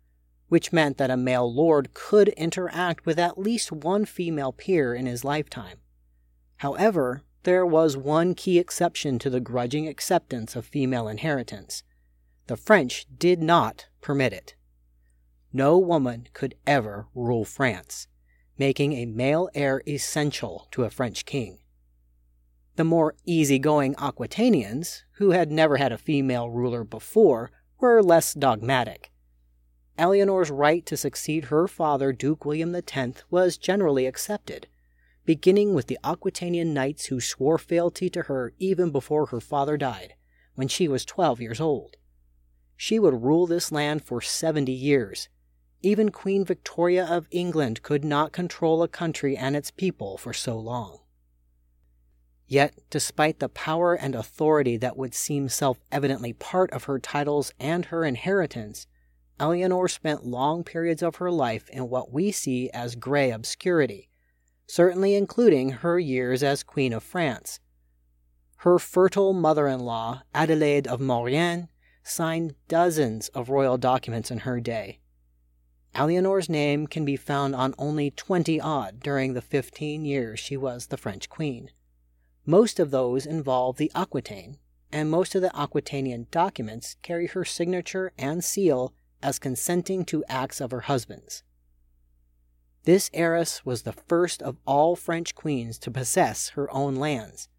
which 0.48 0.72
meant 0.72 0.98
that 0.98 1.12
a 1.12 1.18
male 1.18 1.52
lord 1.54 1.94
could 1.94 2.30
interact 2.30 3.06
with 3.06 3.20
at 3.20 3.38
least 3.38 3.72
one 3.72 4.06
female 4.06 4.52
peer 4.52 4.94
in 4.94 5.06
his 5.06 5.24
lifetime. 5.24 5.78
However, 6.58 7.24
there 7.44 7.66
was 7.66 7.96
one 7.96 8.34
key 8.34 8.60
exception 8.60 9.20
to 9.20 9.30
the 9.30 9.40
grudging 9.40 9.88
acceptance 9.88 10.56
of 10.56 10.66
female 10.66 11.08
inheritance. 11.08 11.84
The 12.48 12.58
French 12.58 13.06
did 13.18 13.42
not 13.42 13.88
permit 14.02 14.34
it. 14.34 14.56
No 15.54 15.78
woman 15.78 16.28
could 16.34 16.56
ever 16.66 17.08
rule 17.16 17.46
France, 17.46 18.08
making 18.58 18.94
a 18.94 19.06
male 19.06 19.50
heir 19.54 19.82
essential 19.88 20.68
to 20.72 20.84
a 20.84 20.90
French 20.90 21.26
king. 21.26 21.60
The 22.76 22.84
more 22.84 23.16
easygoing 23.26 23.96
Aquitanians, 23.96 25.04
who 25.14 25.32
had 25.32 25.52
never 25.52 25.78
had 25.78 25.92
a 25.92 25.98
female 25.98 26.50
ruler 26.50 26.84
before, 26.84 27.52
were 27.80 28.04
less 28.04 28.34
dogmatic. 28.34 29.12
Eleanor's 29.98 30.52
right 30.52 30.86
to 30.86 30.96
succeed 30.96 31.46
her 31.46 31.68
father, 31.68 32.14
Duke 32.14 32.46
William 32.46 32.76
X, 32.76 33.24
was 33.32 33.58
generally 33.58 34.06
accepted, 34.06 34.68
beginning 35.26 35.74
with 35.74 35.88
the 35.88 35.98
Aquitanian 36.04 36.74
knights 36.74 37.08
who 37.08 37.20
swore 37.20 37.58
fealty 37.58 38.10
to 38.12 38.24
her 38.24 38.54
even 38.60 38.92
before 38.92 39.28
her 39.28 39.42
father 39.42 39.76
died, 39.76 40.14
when 40.56 40.68
she 40.68 40.88
was 40.88 41.04
12 41.04 41.42
years 41.42 41.60
old. 41.60 41.98
She 42.76 43.00
would 43.00 43.24
rule 43.24 43.48
this 43.48 43.72
land 43.72 44.04
for 44.04 44.22
70 44.22 44.72
years. 44.72 45.30
Even 45.82 46.12
Queen 46.12 46.46
Victoria 46.46 47.06
of 47.06 47.28
England 47.32 47.82
could 47.82 48.06
not 48.06 48.32
control 48.32 48.84
a 48.84 48.88
country 48.88 49.36
and 49.36 49.56
its 49.56 49.72
people 49.72 50.18
for 50.18 50.34
so 50.34 50.60
long. 50.60 51.00
Yet, 52.48 52.76
despite 52.90 53.40
the 53.40 53.50
power 53.50 53.94
and 53.94 54.16
authority 54.16 54.78
that 54.78 54.96
would 54.96 55.14
seem 55.14 55.50
self 55.50 55.80
evidently 55.92 56.34
part 56.34 56.72
of 56.72 56.86
her 56.86 57.00
titles 57.00 57.52
and 57.60 57.86
her 57.86 58.06
inheritance, 58.06 58.88
Eleanor 59.40 59.88
spent 59.88 60.26
long 60.26 60.64
periods 60.64 61.04
of 61.04 61.18
her 61.18 61.30
life 61.30 61.70
in 61.70 61.90
what 61.90 62.12
we 62.12 62.32
see 62.32 62.70
as 62.72 62.96
gray 62.96 63.30
obscurity, 63.32 64.10
certainly 64.66 65.14
including 65.16 65.70
her 65.70 66.00
years 66.00 66.42
as 66.42 66.64
Queen 66.64 66.92
of 66.92 67.04
France. 67.04 67.60
Her 68.62 68.80
fertile 68.80 69.34
mother 69.34 69.68
in 69.68 69.82
law, 69.82 70.24
Adelaide 70.34 70.88
of 70.88 71.00
Maurienne, 71.00 71.70
signed 72.04 72.56
dozens 72.68 73.28
of 73.30 73.50
royal 73.50 73.78
documents 73.78 74.32
in 74.32 74.40
her 74.40 74.60
day. 74.60 75.00
Eleanor's 75.94 76.50
name 76.50 76.88
can 76.88 77.06
be 77.06 77.16
found 77.16 77.54
on 77.56 77.76
only 77.78 78.12
20 78.12 78.60
odd 78.60 79.00
during 79.00 79.34
the 79.34 79.42
15 79.42 80.06
years 80.06 80.40
she 80.40 80.58
was 80.58 80.88
the 80.88 80.98
French 80.98 81.30
queen. 81.30 81.70
Most 82.46 82.80
of 82.80 82.92
those 82.92 83.26
involve 83.26 83.78
the 83.78 83.92
Aquitaine, 83.94 84.58
and 84.92 85.12
most 85.12 85.36
of 85.36 85.42
the 85.42 85.52
Aquitanian 85.56 86.28
documents 86.32 86.96
carry 87.02 87.28
her 87.28 87.44
signature 87.44 88.14
and 88.18 88.44
seal 88.44 88.94
as 89.22 89.40
consenting 89.40 90.06
to 90.06 90.24
acts 90.28 90.62
of 90.62 90.72
her 90.72 90.82
husband's. 90.82 91.44
This 92.84 93.10
heiress 93.14 93.66
was 93.66 93.82
the 93.82 93.92
first 93.92 94.42
of 94.42 94.58
all 94.66 94.96
French 94.96 95.36
queens 95.36 95.78
to 95.80 95.92
possess 95.92 96.50
her 96.50 96.72
own 96.72 96.96
lands, 96.96 97.50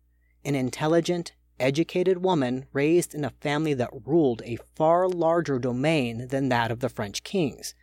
an 0.45 0.55
intelligent, 0.55 1.33
educated 1.61 2.25
woman 2.25 2.67
raised 2.73 3.15
in 3.15 3.25
a 3.25 3.35
family 3.41 3.75
that 3.75 3.91
ruled 4.07 4.43
a 4.45 4.59
far 4.75 5.09
larger 5.09 5.59
domain 5.59 6.29
than 6.29 6.49
that 6.49 6.71
of 6.71 6.81
the 6.81 6.88
French 6.88 7.25
kings, 7.25 7.75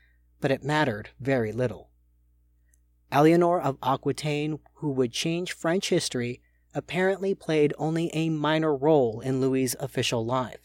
but 0.41 0.51
it 0.51 0.63
mattered 0.63 1.09
very 1.19 1.51
little. 1.51 1.89
Eleanor 3.11 3.61
of 3.61 3.77
Aquitaine, 3.83 4.59
who 4.75 4.89
would 4.91 5.11
change 5.11 5.53
French 5.53 5.89
history, 5.89 6.41
apparently 6.73 7.33
played 7.33 7.73
only 7.77 8.09
a 8.13 8.29
minor 8.29 8.75
role 8.75 9.21
in 9.21 9.39
Louis's 9.39 9.75
official 9.79 10.25
life. 10.25 10.64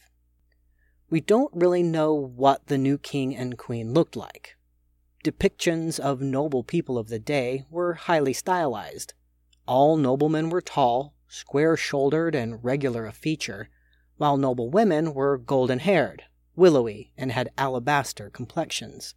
We 1.10 1.20
don't 1.20 1.52
really 1.52 1.82
know 1.82 2.14
what 2.14 2.68
the 2.68 2.78
new 2.78 2.96
king 2.96 3.36
and 3.36 3.58
queen 3.58 3.92
looked 3.92 4.16
like. 4.16 4.56
Depictions 5.24 5.98
of 5.98 6.22
noble 6.22 6.64
people 6.64 6.96
of 6.96 7.08
the 7.08 7.18
day 7.18 7.64
were 7.68 7.94
highly 7.94 8.32
stylized. 8.32 9.12
All 9.66 9.96
noblemen 9.96 10.48
were 10.48 10.62
tall, 10.62 11.14
square 11.28 11.76
shouldered, 11.76 12.34
and 12.34 12.64
regular 12.64 13.06
of 13.06 13.16
feature, 13.16 13.68
while 14.16 14.36
noble 14.36 14.70
women 14.70 15.12
were 15.12 15.36
golden 15.36 15.80
haired, 15.80 16.22
willowy, 16.56 17.12
and 17.18 17.32
had 17.32 17.50
alabaster 17.58 18.30
complexions. 18.30 19.14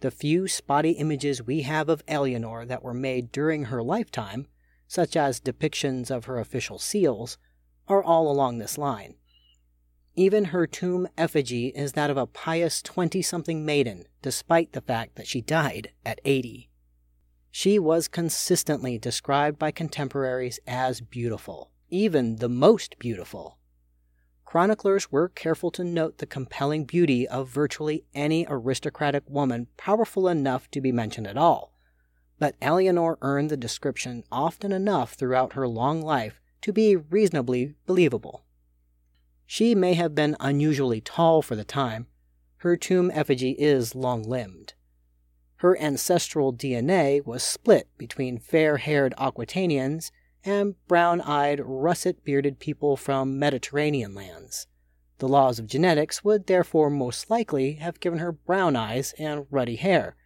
The 0.00 0.10
few 0.10 0.48
spotty 0.48 0.92
images 0.92 1.42
we 1.42 1.62
have 1.62 1.88
of 1.88 2.04
Eleanor 2.08 2.64
that 2.64 2.82
were 2.82 2.94
made 2.94 3.32
during 3.32 3.64
her 3.64 3.82
lifetime 3.82 4.46
such 4.86 5.16
as 5.16 5.40
depictions 5.40 6.10
of 6.10 6.26
her 6.26 6.38
official 6.38 6.78
seals, 6.78 7.38
are 7.88 8.02
all 8.02 8.30
along 8.30 8.58
this 8.58 8.78
line. 8.78 9.16
Even 10.16 10.46
her 10.46 10.64
tomb 10.64 11.08
effigy 11.18 11.68
is 11.68 11.92
that 11.92 12.08
of 12.08 12.16
a 12.16 12.26
pious 12.26 12.80
20 12.82 13.20
something 13.20 13.64
maiden, 13.64 14.04
despite 14.22 14.72
the 14.72 14.80
fact 14.80 15.16
that 15.16 15.26
she 15.26 15.40
died 15.40 15.90
at 16.06 16.20
80. 16.24 16.70
She 17.50 17.80
was 17.80 18.06
consistently 18.06 18.96
described 18.96 19.58
by 19.58 19.72
contemporaries 19.72 20.60
as 20.68 21.00
beautiful, 21.00 21.72
even 21.90 22.36
the 22.36 22.48
most 22.48 22.96
beautiful. 23.00 23.58
Chroniclers 24.44 25.10
were 25.10 25.28
careful 25.28 25.72
to 25.72 25.82
note 25.82 26.18
the 26.18 26.26
compelling 26.26 26.84
beauty 26.84 27.26
of 27.26 27.48
virtually 27.48 28.04
any 28.14 28.46
aristocratic 28.48 29.24
woman 29.28 29.66
powerful 29.76 30.28
enough 30.28 30.70
to 30.70 30.80
be 30.80 30.92
mentioned 30.92 31.26
at 31.26 31.36
all, 31.36 31.72
but 32.38 32.54
Eleanor 32.62 33.18
earned 33.20 33.50
the 33.50 33.56
description 33.56 34.22
often 34.30 34.70
enough 34.70 35.14
throughout 35.14 35.54
her 35.54 35.66
long 35.66 36.00
life 36.00 36.40
to 36.60 36.72
be 36.72 36.94
reasonably 36.94 37.74
believable. 37.84 38.43
She 39.46 39.74
may 39.74 39.94
have 39.94 40.14
been 40.14 40.36
unusually 40.40 41.00
tall 41.00 41.42
for 41.42 41.56
the 41.56 41.64
time. 41.64 42.06
Her 42.58 42.76
tomb 42.76 43.10
effigy 43.12 43.50
is 43.52 43.94
long 43.94 44.22
limbed. 44.22 44.74
Her 45.56 45.78
ancestral 45.78 46.52
DNA 46.52 47.24
was 47.24 47.42
split 47.42 47.88
between 47.96 48.38
fair 48.38 48.78
haired 48.78 49.14
Aquitanians 49.18 50.10
and 50.44 50.74
brown 50.88 51.20
eyed, 51.20 51.60
russet 51.64 52.24
bearded 52.24 52.58
people 52.58 52.96
from 52.96 53.38
Mediterranean 53.38 54.14
lands. 54.14 54.66
The 55.18 55.28
laws 55.28 55.58
of 55.58 55.66
genetics 55.66 56.24
would 56.24 56.46
therefore 56.46 56.90
most 56.90 57.30
likely 57.30 57.74
have 57.74 58.00
given 58.00 58.18
her 58.18 58.32
brown 58.32 58.76
eyes 58.76 59.14
and 59.18 59.46
ruddy 59.50 59.76
hair, 59.76 60.16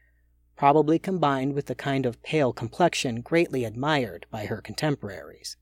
probably 0.57 0.99
combined 0.99 1.55
with 1.55 1.67
the 1.67 1.75
kind 1.75 2.07
of 2.07 2.23
pale 2.23 2.53
complexion 2.53 3.21
greatly 3.21 3.65
admired 3.65 4.27
by 4.31 4.47
her 4.47 4.61
contemporaries. 4.61 5.57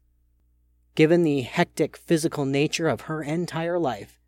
Given 0.97 1.23
the 1.23 1.43
hectic 1.43 1.97
physical 1.97 2.45
nature 2.45 2.89
of 2.89 3.03
her 3.03 3.23
entire 3.23 3.79
life, 3.79 4.19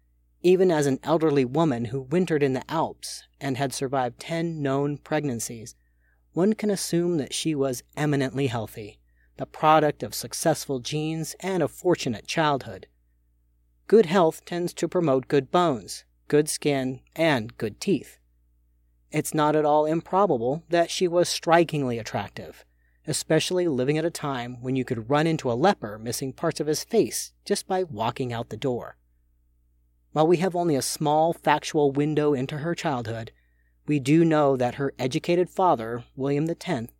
even 0.42 0.70
as 0.70 0.86
an 0.86 1.00
elderly 1.02 1.44
woman 1.44 1.86
who 1.86 2.02
wintered 2.02 2.44
in 2.44 2.52
the 2.52 2.70
Alps 2.70 3.24
and 3.40 3.56
had 3.56 3.72
survived 3.72 4.20
10 4.20 4.62
known 4.62 4.98
pregnancies, 4.98 5.74
one 6.34 6.52
can 6.52 6.70
assume 6.70 7.16
that 7.16 7.34
she 7.34 7.56
was 7.56 7.82
eminently 7.96 8.46
healthy, 8.46 9.00
the 9.36 9.46
product 9.46 10.04
of 10.04 10.14
successful 10.14 10.78
genes 10.78 11.34
and 11.40 11.64
a 11.64 11.68
fortunate 11.68 12.28
childhood. 12.28 12.86
Good 13.88 14.06
health 14.06 14.44
tends 14.44 14.72
to 14.74 14.86
promote 14.86 15.26
good 15.26 15.50
bones, 15.50 16.04
good 16.28 16.48
skin, 16.48 17.00
and 17.16 17.58
good 17.58 17.80
teeth 17.80 18.18
it's 19.10 19.34
not 19.34 19.56
at 19.56 19.64
all 19.64 19.86
improbable 19.86 20.64
that 20.68 20.90
she 20.90 21.08
was 21.08 21.28
strikingly 21.28 21.98
attractive, 21.98 22.64
especially 23.08 23.66
living 23.66 23.98
at 23.98 24.04
a 24.04 24.10
time 24.10 24.58
when 24.60 24.76
you 24.76 24.84
could 24.84 25.10
run 25.10 25.26
into 25.26 25.50
a 25.50 25.54
leper 25.54 25.98
missing 25.98 26.32
parts 26.32 26.60
of 26.60 26.66
his 26.66 26.84
face 26.84 27.32
just 27.44 27.66
by 27.66 27.82
walking 27.82 28.32
out 28.32 28.50
the 28.50 28.56
door. 28.56 28.96
While 30.12 30.26
we 30.26 30.36
have 30.38 30.54
only 30.54 30.76
a 30.76 30.82
small 30.82 31.32
factual 31.32 31.90
window 31.90 32.34
into 32.34 32.58
her 32.58 32.74
childhood, 32.74 33.32
we 33.86 33.98
do 33.98 34.24
know 34.24 34.56
that 34.56 34.76
her 34.76 34.92
educated 34.98 35.48
father, 35.48 36.04
William 36.14 36.48
X, 36.48 36.92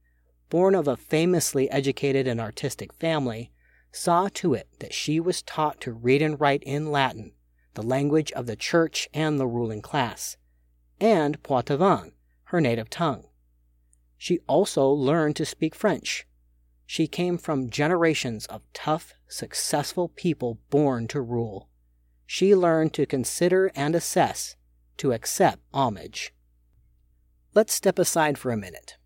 born 0.50 0.74
of 0.74 0.88
a 0.88 0.96
famously 0.96 1.70
educated 1.70 2.26
and 2.26 2.40
artistic 2.40 2.92
family, 2.94 3.52
saw 3.92 4.28
to 4.34 4.54
it 4.54 4.68
that 4.80 4.94
she 4.94 5.20
was 5.20 5.42
taught 5.42 5.80
to 5.82 5.92
read 5.92 6.22
and 6.22 6.40
write 6.40 6.62
in 6.64 6.90
Latin, 6.90 7.32
the 7.74 7.82
language 7.82 8.32
of 8.32 8.46
the 8.46 8.56
church 8.56 9.08
and 9.12 9.38
the 9.38 9.46
ruling 9.46 9.82
class 9.82 10.36
and 11.00 11.42
Poitevin, 11.42 12.12
her 12.44 12.60
native 12.60 12.90
tongue. 12.90 13.24
She 14.18 14.40
also 14.48 14.88
learned 14.88 15.36
to 15.36 15.46
speak 15.46 15.74
French. 15.74 16.26
She 16.84 17.06
came 17.06 17.38
from 17.38 17.70
generations 17.70 18.46
of 18.46 18.62
tough, 18.74 19.14
successful 19.28 20.08
people 20.08 20.58
born 20.70 21.06
to 21.08 21.20
rule. 21.20 21.68
She 22.26 22.54
learned 22.54 22.92
to 22.94 23.06
consider 23.06 23.70
and 23.74 23.94
assess, 23.94 24.56
to 24.98 25.12
accept 25.12 25.62
homage. 25.72 26.34
Let's 27.54 27.72
step 27.72 27.98
aside 27.98 28.36
for 28.36 28.50
a 28.50 28.56
minute. 28.56 28.96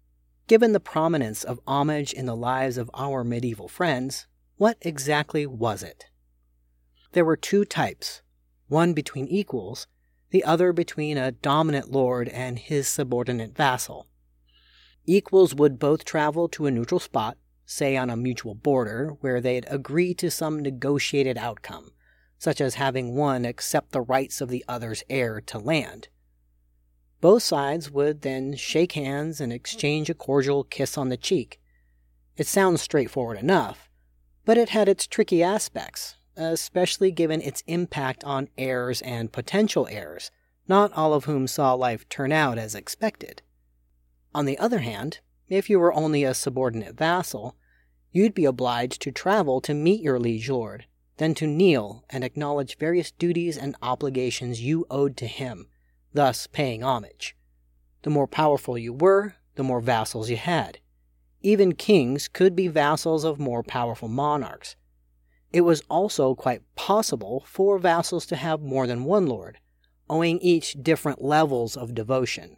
Given 0.48 0.72
the 0.72 0.80
prominence 0.80 1.44
of 1.44 1.60
homage 1.66 2.12
in 2.12 2.26
the 2.26 2.36
lives 2.36 2.76
of 2.76 2.90
our 2.94 3.22
medieval 3.22 3.68
friends, 3.68 4.26
what 4.56 4.76
exactly 4.80 5.46
was 5.46 5.82
it? 5.82 6.06
There 7.12 7.24
were 7.24 7.36
two 7.36 7.64
types 7.64 8.22
one 8.68 8.94
between 8.94 9.28
equals 9.28 9.86
the 10.30 10.44
other 10.44 10.72
between 10.72 11.18
a 11.18 11.30
dominant 11.30 11.92
lord 11.92 12.28
and 12.30 12.58
his 12.58 12.88
subordinate 12.88 13.54
vassal. 13.54 14.06
Equals 15.06 15.54
would 15.54 15.78
both 15.78 16.04
travel 16.04 16.48
to 16.50 16.66
a 16.66 16.70
neutral 16.70 17.00
spot, 17.00 17.36
say 17.66 17.96
on 17.96 18.10
a 18.10 18.16
mutual 18.16 18.54
border, 18.54 19.16
where 19.20 19.40
they'd 19.40 19.66
agree 19.68 20.14
to 20.14 20.30
some 20.30 20.60
negotiated 20.60 21.36
outcome, 21.36 21.92
such 22.38 22.60
as 22.60 22.74
having 22.74 23.16
one 23.16 23.44
accept 23.44 23.92
the 23.92 24.00
rights 24.00 24.40
of 24.40 24.48
the 24.48 24.64
other's 24.68 25.02
heir 25.10 25.40
to 25.40 25.58
land. 25.58 26.08
Both 27.20 27.42
sides 27.42 27.90
would 27.90 28.22
then 28.22 28.54
shake 28.54 28.92
hands 28.92 29.40
and 29.40 29.52
exchange 29.52 30.10
a 30.10 30.14
cordial 30.14 30.64
kiss 30.64 30.98
on 30.98 31.08
the 31.08 31.16
cheek. 31.16 31.60
It 32.36 32.46
sounds 32.46 32.82
straightforward 32.82 33.38
enough, 33.38 33.88
but 34.44 34.58
it 34.58 34.70
had 34.70 34.88
its 34.88 35.06
tricky 35.06 35.42
aspects, 35.42 36.16
especially 36.36 37.10
given 37.10 37.40
its 37.40 37.62
impact 37.66 38.24
on 38.24 38.48
heirs 38.56 39.00
and 39.02 39.32
potential 39.32 39.86
heirs, 39.88 40.30
not 40.66 40.92
all 40.94 41.12
of 41.12 41.24
whom 41.24 41.46
saw 41.46 41.74
life 41.74 42.08
turn 42.08 42.32
out 42.32 42.58
as 42.58 42.74
expected. 42.74 43.42
On 44.34 44.46
the 44.46 44.58
other 44.58 44.80
hand, 44.80 45.20
if 45.48 45.68
you 45.68 45.78
were 45.78 45.92
only 45.92 46.24
a 46.24 46.34
subordinate 46.34 46.96
vassal, 46.96 47.56
you'd 48.10 48.34
be 48.34 48.44
obliged 48.44 49.02
to 49.02 49.12
travel 49.12 49.60
to 49.60 49.74
meet 49.74 50.00
your 50.00 50.18
liege 50.18 50.48
lord, 50.48 50.86
then 51.18 51.34
to 51.34 51.46
kneel 51.46 52.04
and 52.10 52.24
acknowledge 52.24 52.78
various 52.78 53.10
duties 53.10 53.58
and 53.58 53.76
obligations 53.82 54.62
you 54.62 54.86
owed 54.90 55.16
to 55.18 55.26
him, 55.26 55.68
thus 56.12 56.46
paying 56.46 56.82
homage. 56.82 57.36
The 58.02 58.10
more 58.10 58.26
powerful 58.26 58.78
you 58.78 58.92
were, 58.92 59.36
the 59.54 59.62
more 59.62 59.80
vassals 59.80 60.30
you 60.30 60.36
had. 60.36 60.78
Even 61.42 61.74
kings 61.74 62.28
could 62.28 62.56
be 62.56 62.68
vassals 62.68 63.24
of 63.24 63.38
more 63.38 63.62
powerful 63.62 64.08
monarchs, 64.08 64.76
it 65.52 65.62
was 65.62 65.82
also 65.90 66.34
quite 66.34 66.62
possible 66.76 67.44
for 67.46 67.78
vassals 67.78 68.24
to 68.26 68.36
have 68.36 68.62
more 68.62 68.86
than 68.86 69.04
one 69.04 69.26
lord, 69.26 69.58
owing 70.08 70.38
each 70.40 70.82
different 70.82 71.22
levels 71.22 71.76
of 71.76 71.94
devotion. 71.94 72.56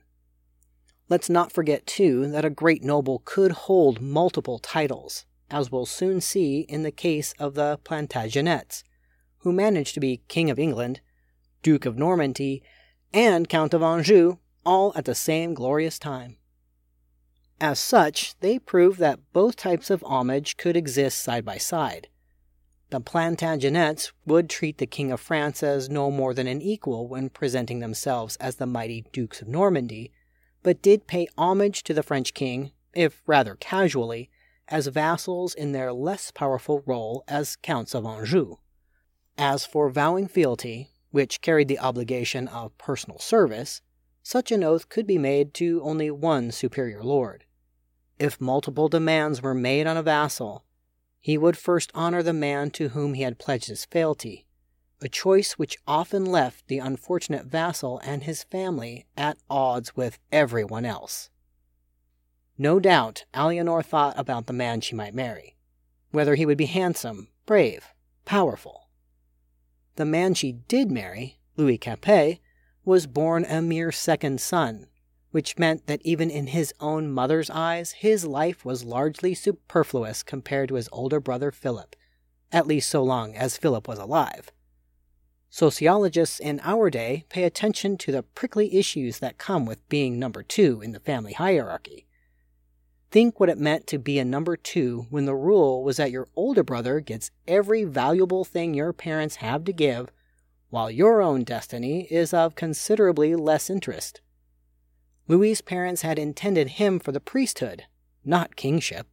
Let's 1.09 1.29
not 1.29 1.53
forget, 1.53 1.87
too, 1.87 2.31
that 2.31 2.45
a 2.45 2.51
great 2.51 2.83
noble 2.83 3.21
could 3.25 3.53
hold 3.53 4.01
multiple 4.01 4.59
titles, 4.59 5.27
as 5.51 5.71
we'll 5.71 5.87
soon 5.87 6.21
see 6.21 6.61
in 6.61 6.83
the 6.83 6.91
case 6.91 7.35
of 7.39 7.55
the 7.55 7.79
Plantagenets, 7.85 8.83
who 9.39 9.53
managed 9.53 9.95
to 9.95 10.01
be 10.01 10.23
King 10.29 10.49
of 10.49 10.59
England, 10.59 11.01
Duke 11.63 11.85
of 11.85 11.99
Normandy, 11.99 12.63
and 13.13 13.49
Count 13.49 13.75
of 13.75 13.83
Anjou 13.83 14.39
all 14.65 14.93
at 14.97 15.05
the 15.05 15.15
same 15.15 15.53
glorious 15.53 15.99
time. 15.99 16.39
As 17.61 17.79
such, 17.79 18.39
they 18.41 18.59
prove 18.59 18.97
that 18.97 19.21
both 19.33 19.57
types 19.57 19.91
of 19.91 20.03
homage 20.05 20.57
could 20.57 20.77
exist 20.77 21.23
side 21.23 21.45
by 21.45 21.59
side. 21.59 22.09
The 22.91 23.01
Plantagenets 23.01 24.13
would 24.27 24.49
treat 24.49 24.79
the 24.79 24.87
King 24.87 25.13
of 25.13 25.21
France 25.21 25.63
as 25.63 25.89
no 25.89 26.11
more 26.11 26.35
than 26.35 26.47
an 26.47 26.63
equal 26.63 27.07
when 27.07 27.29
presenting 27.29 27.81
themselves 27.81 28.37
as 28.37 28.57
the 28.57 28.67
mighty 28.67 29.05
Dukes 29.13 29.43
of 29.43 29.49
Normandy, 29.49 30.13
but 30.65 30.83
did 30.83 31.07
pay 31.07 31.29
homage 31.39 31.85
to 31.85 31.95
the 31.95 32.03
French 32.03 32.35
king, 32.35 32.73
if 32.95 33.23
rather 33.27 33.55
casually, 33.55 34.31
as 34.67 34.87
vassals 34.89 35.55
in 35.55 35.73
their 35.73 35.93
less 35.93 36.31
powerful 36.33 36.83
role 36.87 37.23
as 37.29 37.55
Counts 37.57 37.95
of 37.95 38.07
Anjou. 38.07 38.57
As 39.37 39.67
for 39.67 39.91
vowing 39.91 40.27
fealty, 40.27 40.91
which 41.11 41.43
carried 41.43 41.69
the 41.69 41.79
obligation 41.79 42.49
of 42.49 42.77
personal 42.79 43.19
service, 43.19 43.83
such 44.23 44.51
an 44.51 44.65
oath 44.65 44.89
could 44.89 45.07
be 45.07 45.19
made 45.19 45.53
to 45.55 45.83
only 45.83 46.11
one 46.11 46.51
superior 46.51 47.05
lord. 47.05 47.45
If 48.19 48.41
multiple 48.41 48.89
demands 48.89 49.43
were 49.43 49.55
made 49.55 49.87
on 49.87 49.99
a 49.99 50.03
vassal, 50.03 50.65
he 51.21 51.37
would 51.37 51.59
first 51.59 51.91
honor 51.95 52.23
the 52.23 52.33
man 52.33 52.71
to 52.71 52.91
whom 52.91 53.13
he 53.13 53.23
had 53.23 53.39
pledged 53.39 53.69
his 53.69 53.85
fealty, 53.85 54.44
a 55.05 55.09
choice 55.09 55.53
which 55.53 55.77
often 55.87 56.25
left 56.25 56.67
the 56.69 56.79
unfortunate 56.79 57.45
vassal 57.45 58.01
and 58.05 58.23
his 58.23 58.45
family 58.45 59.05
at 59.17 59.37
odds 59.51 59.95
with 59.95 60.19
everyone 60.33 60.87
else. 60.87 61.29
No 62.57 62.81
doubt 62.81 63.25
Alianor 63.35 63.85
thought 63.85 64.19
about 64.19 64.47
the 64.47 64.53
man 64.53 64.81
she 64.81 64.95
might 64.95 65.15
marry, 65.15 65.57
whether 66.11 66.37
he 66.37 66.47
would 66.47 66.57
be 66.57 66.67
handsome, 66.67 67.29
brave, 67.45 67.89
powerful. 68.25 68.89
The 69.97 70.05
man 70.05 70.33
she 70.35 70.53
did 70.53 70.91
marry, 70.91 71.39
Louis 71.57 71.79
Capet, 71.79 72.39
was 72.85 73.07
born 73.07 73.45
a 73.45 73.61
mere 73.61 73.93
second 73.93 74.41
son, 74.41 74.87
which 75.33 75.59
meant 75.59 75.87
that 75.87 76.01
even 76.03 76.31
in 76.31 76.47
his 76.49 76.73
own 76.81 77.11
mother's 77.11 77.51
eyes, 77.51 77.93
his 77.93 78.25
life 78.25 78.65
was 78.65 78.85
largely 78.85 79.35
superfluous 79.35 80.23
compared 80.23 80.69
to 80.69 80.77
his 80.77 80.89
older 80.93 81.21
brother 81.21 81.51
Philip, 81.51 81.97
at 82.53 82.67
least 82.67 82.89
so 82.89 83.03
long 83.03 83.35
as 83.35 83.59
Philip 83.59 83.89
was 83.89 83.99
alive. 83.99 84.51
Sociologists 85.57 86.41
in 86.41 86.61
our 86.65 86.91
day 86.91 87.27
pay 87.29 87.45
attention 87.45 87.97
to 87.99 88.11
the 88.11 88.25
prickly 88.25 88.75
issues 88.75 89.21
that 89.21 89.39
come 89.39 89.65
with 89.65 89.89
being 89.89 90.19
number 90.19 90.43
two 90.43 90.81
in 90.83 90.91
the 90.91 90.99
family 90.99 91.33
hierarchy. 91.33 92.09
Think 93.13 93.39
what 93.39 93.49
it 93.49 93.57
meant 93.57 93.87
to 93.87 93.99
be 93.99 94.19
a 94.19 94.25
number 94.25 94.57
two 94.57 95.07
when 95.11 95.27
the 95.27 95.35
rule 95.37 95.85
was 95.85 95.99
that 95.99 96.11
your 96.11 96.27
older 96.35 96.65
brother 96.65 96.99
gets 96.99 97.31
every 97.47 97.85
valuable 97.85 98.45
thing 98.45 98.75
your 98.75 98.93
parents 98.93 99.37
have 99.37 99.63
to 99.67 99.73
give, 99.73 100.11
while 100.71 100.91
your 100.91 101.23
own 101.23 101.45
destiny 101.45 102.09
is 102.11 102.35
of 102.35 102.57
considerably 102.57 103.37
less 103.37 103.71
interest. 103.71 104.21
Louis's 105.29 105.61
parents 105.61 106.03
had 106.03 106.19
intended 106.19 106.71
him 106.71 106.99
for 106.99 107.13
the 107.13 107.21
priesthood, 107.21 107.85
not 108.25 108.57
kingship. 108.57 109.07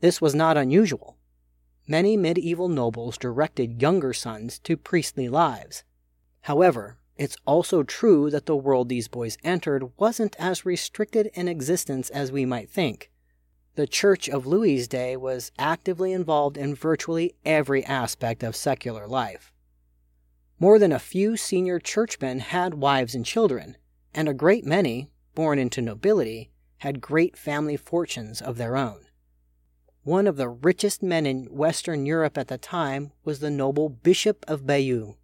This 0.00 0.20
was 0.20 0.34
not 0.34 0.56
unusual. 0.56 1.18
Many 1.92 2.16
medieval 2.16 2.68
nobles 2.68 3.18
directed 3.18 3.82
younger 3.82 4.14
sons 4.14 4.58
to 4.60 4.78
priestly 4.78 5.28
lives. 5.28 5.84
However, 6.40 6.96
it's 7.18 7.36
also 7.44 7.82
true 7.82 8.30
that 8.30 8.46
the 8.46 8.56
world 8.56 8.88
these 8.88 9.08
boys 9.08 9.36
entered 9.44 9.92
wasn't 9.98 10.34
as 10.38 10.64
restricted 10.64 11.30
in 11.34 11.48
existence 11.48 12.08
as 12.08 12.32
we 12.32 12.46
might 12.46 12.70
think. 12.70 13.10
The 13.74 13.86
Church 13.86 14.26
of 14.30 14.46
Louis's 14.46 14.88
day 14.88 15.18
was 15.18 15.52
actively 15.58 16.14
involved 16.14 16.56
in 16.56 16.74
virtually 16.74 17.34
every 17.44 17.84
aspect 17.84 18.42
of 18.42 18.56
secular 18.56 19.06
life. 19.06 19.52
More 20.58 20.78
than 20.78 20.92
a 20.92 20.98
few 20.98 21.36
senior 21.36 21.78
churchmen 21.78 22.38
had 22.38 22.72
wives 22.72 23.14
and 23.14 23.26
children, 23.26 23.76
and 24.14 24.30
a 24.30 24.32
great 24.32 24.64
many, 24.64 25.10
born 25.34 25.58
into 25.58 25.82
nobility, 25.82 26.52
had 26.78 27.02
great 27.02 27.36
family 27.36 27.76
fortunes 27.76 28.40
of 28.40 28.56
their 28.56 28.78
own. 28.78 29.04
One 30.04 30.26
of 30.26 30.36
the 30.36 30.48
richest 30.48 31.00
men 31.00 31.26
in 31.26 31.44
Western 31.44 32.06
Europe 32.06 32.36
at 32.36 32.48
the 32.48 32.58
time 32.58 33.12
was 33.22 33.38
the 33.38 33.50
noble 33.50 33.88
Bishop 33.88 34.44
of 34.48 34.66
Bayeux. 34.66 35.14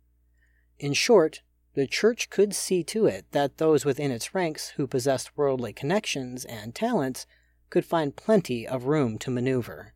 In 0.79 0.93
short, 0.93 1.43
the 1.75 1.89
Church 1.89 2.31
could 2.31 2.55
see 2.55 2.85
to 2.85 3.07
it 3.07 3.27
that 3.33 3.59
those 3.59 3.85
within 3.85 4.13
its 4.13 4.37
ranks 4.37 4.71
who 4.71 4.87
possessed 4.87 5.37
worldly 5.37 5.73
connections 5.73 6.45
and 6.45 6.77
talents 6.77 7.27
could 7.71 7.85
find 7.85 8.15
plenty 8.15 8.69
of 8.69 8.85
room 8.85 9.19
to 9.19 9.33
maneuver. 9.33 9.95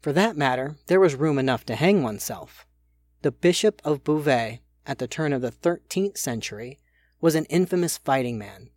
For 0.00 0.14
that 0.14 0.38
matter, 0.38 0.76
there 0.86 1.00
was 1.00 1.14
room 1.14 1.38
enough 1.38 1.66
to 1.66 1.76
hang 1.76 2.02
oneself. 2.02 2.66
The 3.20 3.30
Bishop 3.30 3.82
of 3.84 4.04
Beauvais, 4.04 4.62
at 4.86 4.98
the 4.98 5.06
turn 5.06 5.34
of 5.34 5.42
the 5.42 5.52
13th 5.52 6.16
century, 6.16 6.78
was 7.20 7.34
an 7.34 7.44
infamous 7.46 7.98
fighting 7.98 8.38
man. 8.38 8.70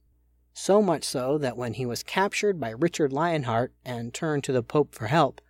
So 0.53 0.81
much 0.81 1.03
so 1.03 1.37
that 1.37 1.57
when 1.57 1.73
he 1.73 1.85
was 1.85 2.03
captured 2.03 2.59
by 2.59 2.71
Richard 2.71 3.13
Lionheart 3.13 3.73
and 3.85 4.13
turned 4.13 4.43
to 4.43 4.51
the 4.51 4.63
Pope 4.63 4.93
for 4.93 5.07
help, 5.07 5.41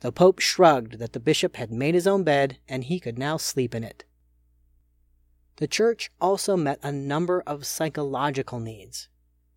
the 0.00 0.12
Pope 0.12 0.40
shrugged 0.40 0.98
that 0.98 1.12
the 1.12 1.20
bishop 1.20 1.56
had 1.56 1.70
made 1.70 1.94
his 1.94 2.06
own 2.06 2.24
bed 2.24 2.58
and 2.68 2.84
he 2.84 2.98
could 2.98 3.18
now 3.18 3.36
sleep 3.36 3.74
in 3.74 3.84
it. 3.84 4.04
The 5.56 5.68
church 5.68 6.10
also 6.20 6.56
met 6.56 6.80
a 6.82 6.90
number 6.90 7.42
of 7.46 7.66
psychological 7.66 8.58
needs. 8.58 9.08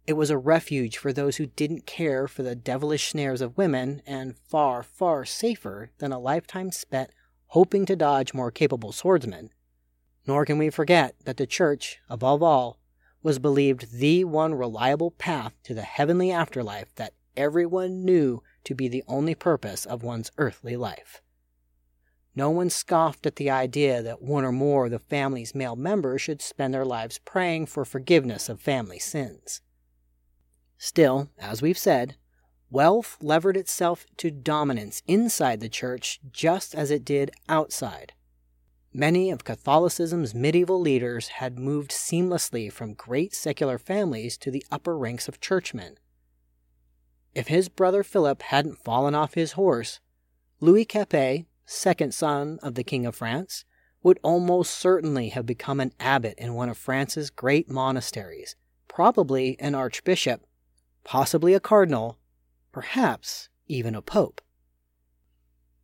It 0.06 0.14
was 0.14 0.30
a 0.30 0.38
refuge 0.38 0.98
for 0.98 1.12
those 1.12 1.38
who 1.38 1.48
didn't 1.48 1.88
care 1.88 2.28
for 2.28 2.44
the 2.44 2.56
devilish 2.56 3.10
snares 3.10 3.42
of 3.42 3.58
women, 3.58 4.04
and 4.06 4.38
far, 4.38 4.84
far 4.84 5.26
safer 5.26 5.90
than 5.98 6.12
a 6.12 6.20
lifetime 6.20 6.72
spent 6.72 7.10
hoping 7.48 7.86
to 7.88 7.96
dodge 7.96 8.34
more 8.34 8.52
capable 8.52 8.92
swordsmen. 8.92 9.50
Nor 10.28 10.46
can 10.46 10.58
we 10.58 10.70
forget 10.70 11.16
that 11.26 11.38
the 11.38 11.48
Church, 11.48 12.00
above 12.08 12.44
all, 12.44 12.80
was 13.26 13.40
believed 13.40 13.92
the 13.92 14.24
one 14.24 14.54
reliable 14.54 15.10
path 15.10 15.52
to 15.64 15.74
the 15.74 15.82
heavenly 15.82 16.32
afterlife 16.32 16.94
that 16.94 17.16
everyone 17.36 18.06
knew 18.06 18.40
to 18.64 18.76
be 18.76 18.88
the 18.88 19.04
only 19.08 19.34
purpose 19.34 19.84
of 19.84 20.04
one's 20.04 20.32
earthly 20.38 20.78
life. 20.78 21.24
No 22.36 22.52
one 22.52 22.70
scoffed 22.70 23.26
at 23.26 23.38
the 23.38 23.50
idea 23.50 24.04
that 24.04 24.22
one 24.22 24.46
or 24.46 24.52
more 24.52 24.86
of 24.86 24.92
the 24.92 25.00
family's 25.00 25.56
male 25.56 25.76
members 25.76 26.22
should 26.22 26.40
spend 26.40 26.72
their 26.72 26.86
lives 26.86 27.20
praying 27.26 27.66
for 27.66 27.84
forgiveness 27.84 28.48
of 28.48 28.62
family 28.62 29.00
sins. 29.00 29.62
Still, 30.78 31.32
as 31.40 31.64
we've 31.64 31.80
said, 31.80 32.18
wealth 32.70 33.18
levered 33.22 33.58
itself 33.58 34.06
to 34.18 34.30
dominance 34.30 35.02
inside 35.08 35.62
the 35.62 35.68
church 35.68 36.20
just 36.32 36.76
as 36.76 36.92
it 36.92 37.04
did 37.04 37.32
outside. 37.50 38.14
Many 38.98 39.30
of 39.30 39.44
Catholicism's 39.44 40.34
medieval 40.34 40.80
leaders 40.80 41.28
had 41.28 41.60
moved 41.60 41.92
seamlessly 41.92 42.72
from 42.72 42.94
great 42.94 43.36
secular 43.36 43.78
families 43.78 44.38
to 44.38 44.50
the 44.50 44.66
upper 44.72 44.98
ranks 44.98 45.28
of 45.28 45.42
churchmen. 45.42 45.98
If 47.34 47.50
his 47.50 47.68
brother 47.68 48.04
Philip 48.04 48.42
hadn't 48.44 48.86
fallen 48.86 49.14
off 49.14 49.34
his 49.34 49.52
horse, 49.52 50.00
Louis 50.62 50.86
Capet, 50.86 51.46
second 51.66 52.14
son 52.14 52.58
of 52.64 52.76
the 52.76 52.86
King 52.86 53.06
of 53.06 53.18
France, 53.18 53.66
would 54.02 54.18
almost 54.24 54.74
certainly 54.74 55.28
have 55.28 55.46
become 55.46 55.82
an 55.82 55.92
abbot 56.00 56.36
in 56.38 56.54
one 56.54 56.70
of 56.70 56.78
France's 56.78 57.30
great 57.30 57.70
monasteries, 57.70 58.56
probably 58.88 59.60
an 59.60 59.76
archbishop, 59.76 60.46
possibly 61.04 61.54
a 61.54 61.60
cardinal, 61.60 62.18
perhaps 62.72 63.50
even 63.68 63.94
a 63.94 64.02
pope. 64.02 64.40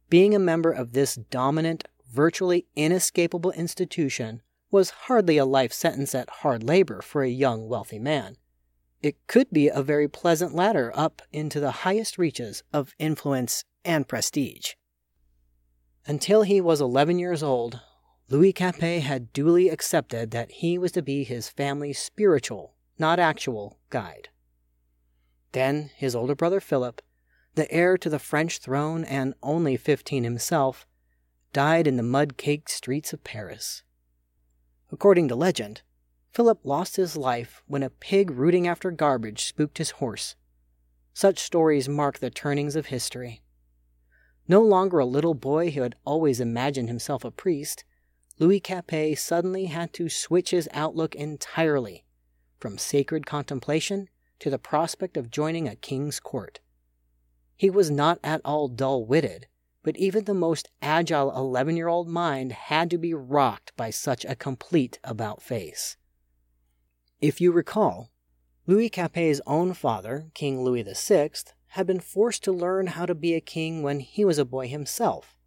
Being 0.10 0.34
a 0.34 0.40
member 0.40 0.72
of 0.72 0.94
this 0.94 1.16
dominant, 1.16 1.84
virtually 2.12 2.66
inescapable 2.76 3.52
institution 3.52 4.42
was 4.70 4.90
hardly 4.90 5.38
a 5.38 5.46
life 5.46 5.74
sentence 5.74 6.14
at 6.14 6.30
hard 6.30 6.64
labor 6.64 7.02
for 7.02 7.24
a 7.24 7.30
young, 7.30 7.68
wealthy 7.68 8.00
man. 8.00 8.36
It 9.02 9.16
could 9.28 9.50
be 9.52 9.68
a 9.68 9.82
very 9.82 10.08
pleasant 10.08 10.54
ladder 10.54 10.92
up 10.96 11.22
into 11.32 11.60
the 11.60 11.72
highest 11.72 12.18
reaches 12.18 12.64
of 12.72 12.94
influence 13.00 13.64
and 13.84 14.08
prestige. 14.08 14.74
Until 16.06 16.44
he 16.44 16.62
was 16.62 16.82
11 16.82 17.20
years 17.20 17.44
old, 17.44 17.80
Louis 18.30 18.54
Capet 18.54 19.02
had 19.02 19.34
duly 19.34 19.70
accepted 19.70 20.32
that 20.32 20.52
he 20.52 20.78
was 20.78 20.92
to 20.94 21.02
be 21.02 21.24
his 21.24 21.50
family's 21.50 22.00
spiritual, 22.00 22.76
not 22.98 23.20
actual, 23.20 23.80
guide. 23.90 24.30
Then 25.52 25.92
his 25.96 26.16
older 26.16 26.36
brother 26.36 26.60
Philip, 26.60 27.02
the 27.56 27.70
heir 27.72 27.98
to 27.98 28.10
the 28.10 28.20
French 28.20 28.60
throne 28.60 29.04
and 29.04 29.34
only 29.44 29.76
15 29.76 30.24
himself, 30.24 30.88
died 31.54 31.88
in 31.88 31.98
the 31.98 32.04
mud 32.04 32.38
caked 32.38 32.70
streets 32.70 33.14
of 33.14 33.24
Paris. 33.24 33.84
According 34.92 35.28
to 35.30 35.36
legend, 35.36 35.82
Philip 36.32 36.60
lost 36.64 36.96
his 36.96 37.18
life 37.18 37.62
when 37.68 37.84
a 37.84 37.90
pig 37.90 38.32
rooting 38.32 38.68
after 38.68 38.90
garbage 38.92 39.46
spooked 39.46 39.78
his 39.78 39.92
horse. 39.92 40.36
Such 41.14 41.40
stories 41.40 41.90
mark 41.90 42.20
the 42.20 42.30
turnings 42.30 42.76
of 42.76 42.88
history. 42.88 43.42
No 44.48 44.62
longer 44.62 45.00
a 45.00 45.06
little 45.06 45.34
boy 45.34 45.72
who 45.72 45.82
had 45.82 45.96
always 46.06 46.40
imagined 46.40 46.88
himself 46.88 47.24
a 47.26 47.32
priest, 47.32 47.84
Louis 48.40 48.60
Capet 48.60 49.18
suddenly 49.18 49.66
had 49.66 49.94
to 49.94 50.10
switch 50.10 50.52
his 50.52 50.70
outlook 50.74 51.16
entirely, 51.16 52.06
from 52.60 52.78
sacred 52.78 53.26
contemplation 53.26 54.08
to 54.40 54.50
the 54.50 54.58
prospect 54.58 55.18
of 55.18 55.30
joining 55.30 55.68
a 55.68 55.76
king's 55.76 56.20
court. 56.20 56.60
He 57.56 57.70
was 57.70 57.92
not 57.92 58.20
at 58.24 58.42
all 58.44 58.68
dull 58.68 59.06
witted, 59.06 59.48
but 59.84 59.98
even 59.98 60.26
the 60.26 60.34
most 60.34 60.70
agile 60.82 61.36
11 61.36 61.76
year 61.76 61.88
old 61.88 62.08
mind 62.08 62.52
had 62.52 62.90
to 62.90 62.98
be 62.98 63.14
rocked 63.14 63.76
by 63.76 63.90
such 63.90 64.26
a 64.26 64.36
complete 64.36 65.00
about 65.04 65.42
face. 65.42 65.98
If 67.20 67.42
you 67.42 67.52
recall, 67.52 68.12
Louis 68.68 68.90
Capet's 68.90 69.42
own 69.48 69.74
father, 69.74 70.28
King 70.34 70.64
Louis 70.64 70.84
VI, 70.84 71.32
had 71.70 71.88
been 71.88 72.00
forced 72.00 72.44
to 72.44 72.52
learn 72.52 72.88
how 72.88 73.06
to 73.06 73.16
be 73.16 73.34
a 73.34 73.42
king 73.42 73.82
when 73.82 74.00
he 74.02 74.24
was 74.26 74.38
a 74.38 74.46
boy 74.46 74.68
himself, 74.68 75.38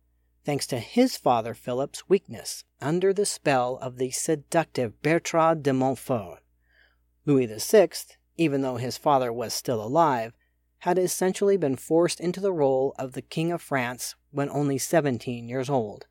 thanks 0.45 0.67
to 0.69 0.79
his 0.79 1.17
father 1.17 1.55
Philip's 1.55 2.09
weakness 2.09 2.65
under 2.81 3.13
the 3.13 3.27
spell 3.27 3.77
of 3.81 3.99
the 3.99 4.11
seductive 4.11 5.01
Bertrade 5.03 5.63
de 5.63 5.73
Montfort. 5.73 6.41
Louis 7.25 7.47
VI, 7.47 7.91
even 8.37 8.63
though 8.63 8.77
his 8.77 8.97
father 8.97 9.33
was 9.33 9.55
still 9.55 9.83
alive, 9.83 10.33
had 10.79 10.99
essentially 10.99 11.57
been 11.57 11.77
forced 11.77 12.21
into 12.21 12.41
the 12.41 12.53
role 12.53 12.95
of 12.99 13.13
the 13.13 13.23
King 13.23 13.53
of 13.53 13.63
France 13.63 14.17
when 14.35 14.51
only 14.51 14.79
17 14.79 15.49
years 15.49 15.71
old. 15.71 16.07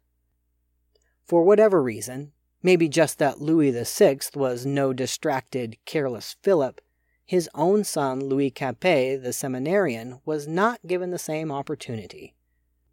For 1.26 1.44
whatever 1.44 1.84
reason, 1.84 2.32
maybe 2.62 2.88
just 2.88 3.20
that 3.20 3.42
Louis 3.42 3.72
VI 3.72 4.20
was 4.34 4.66
no 4.66 4.94
distracted, 4.94 5.78
careless 5.86 6.38
Philip, 6.42 6.82
his 7.26 7.50
own 7.54 7.84
son 7.84 8.22
Louis 8.22 8.52
Capet, 8.52 9.22
the 9.22 9.34
seminarian, 9.34 10.20
was 10.26 10.48
not 10.48 10.86
given 10.86 11.12
the 11.12 11.20
same 11.20 11.52
opportunity. 11.52 12.34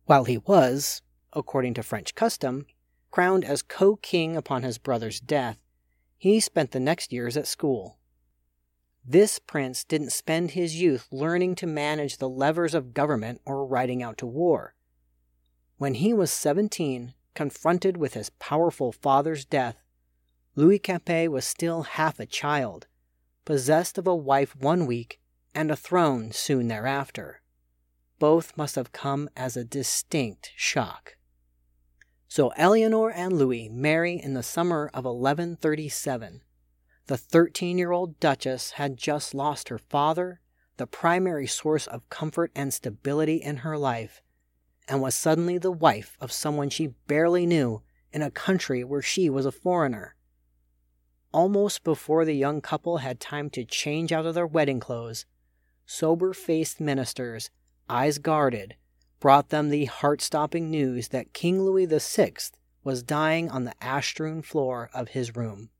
While 0.05 0.25
he 0.25 0.38
was, 0.38 1.03
according 1.33 1.75
to 1.75 1.83
French 1.83 2.14
custom, 2.14 2.66
crowned 3.11 3.45
as 3.45 3.62
co 3.62 3.97
king 3.97 4.37
upon 4.37 4.62
his 4.62 4.79
brother's 4.79 5.21
death, 5.21 5.59
he 6.16 6.40
spent 6.40 6.73
the 6.73 6.81
next 6.81 7.12
years 7.12 7.37
at 7.37 7.47
school. 7.47 7.99
This 9.05 9.38
prince 9.38 9.85
didn't 9.85 10.11
spend 10.11 10.53
his 10.53 10.81
youth 10.81 11.09
learning 11.11 11.55
to 11.57 11.66
manage 11.66 12.19
the 12.19 12.29
levers 12.29 12.75
of 12.75 12.95
government 12.95 13.40
or 13.45 13.64
riding 13.64 14.03
out 14.03 14.19
to 14.19 14.27
war. 14.27 14.75
When 15.81 15.95
he 15.95 16.12
was 16.12 16.31
17, 16.31 17.14
confronted 17.35 17.97
with 17.97 18.12
his 18.12 18.29
powerful 18.38 18.93
father's 18.93 19.47
death, 19.47 19.77
Louis 20.55 20.79
Capet 20.79 21.31
was 21.31 21.47
still 21.47 21.85
half 21.85 22.21
a 22.21 22.27
child, 22.27 22.87
possessed 23.47 23.97
of 23.97 24.07
a 24.07 24.14
wife 24.14 24.55
one 24.55 24.85
week 24.85 25.23
and 25.55 25.71
a 25.71 25.77
throne 25.77 26.33
soon 26.33 26.69
thereafter. 26.69 27.40
Both 28.19 28.59
must 28.59 28.75
have 28.75 28.93
come 28.93 29.31
as 29.35 29.57
a 29.57 29.64
distinct 29.64 30.53
shock. 30.55 31.16
So 32.29 32.51
Eleanor 32.59 33.11
and 33.11 33.33
Louis 33.33 33.71
marry 33.71 34.21
in 34.23 34.35
the 34.35 34.43
summer 34.43 34.90
of 34.93 35.07
1137 35.07 36.43
the 37.07 37.16
13 37.16 37.79
year 37.79 37.90
old 37.90 38.21
Duchess 38.21 38.73
had 38.73 38.99
just 38.99 39.33
lost 39.33 39.71
her 39.71 39.79
father, 39.79 40.43
the 40.77 40.87
primary 40.87 41.47
source 41.47 41.87
of 41.87 42.07
comfort 42.11 42.53
and 42.55 42.75
stability 42.75 43.37
in 43.37 43.57
her 43.64 43.79
life, 43.79 44.21
and 44.90 45.00
was 45.00 45.14
suddenly 45.14 45.57
the 45.57 45.70
wife 45.70 46.16
of 46.20 46.33
someone 46.33 46.68
she 46.68 46.88
barely 47.07 47.46
knew 47.46 47.81
in 48.12 48.22
a 48.22 48.31
country 48.31 48.83
where 48.83 49.00
she 49.00 49.31
was 49.31 49.46
a 49.46 49.53
foreigner. 49.53 50.16
Almost 51.33 51.85
before 51.85 52.24
the 52.24 52.35
young 52.35 52.61
couple 52.61 52.98
had 52.98 53.20
time 53.20 53.50
to 53.50 53.64
change 53.64 54.11
out 54.11 54.26
of 54.26 54.35
their 54.35 54.48
wedding 54.48 54.81
clothes, 54.81 55.26
sober 55.87 56.33
faced 56.33 56.81
ministers, 56.81 57.50
eyes 57.88 58.18
guarded, 58.18 58.74
brought 59.20 59.50
them 59.50 59.68
the 59.68 59.85
heart 59.85 60.20
stopping 60.20 60.72
news 60.72 61.09
that 61.09 61.33
King 61.33 61.62
Louis 61.62 61.87
VI 61.87 62.33
was 62.83 63.05
dying 63.05 63.48
on 63.48 63.62
the 63.62 63.74
ash 63.81 64.09
strewn 64.09 64.42
floor 64.42 64.90
of 64.92 65.11
his 65.11 65.37
room. 65.37 65.70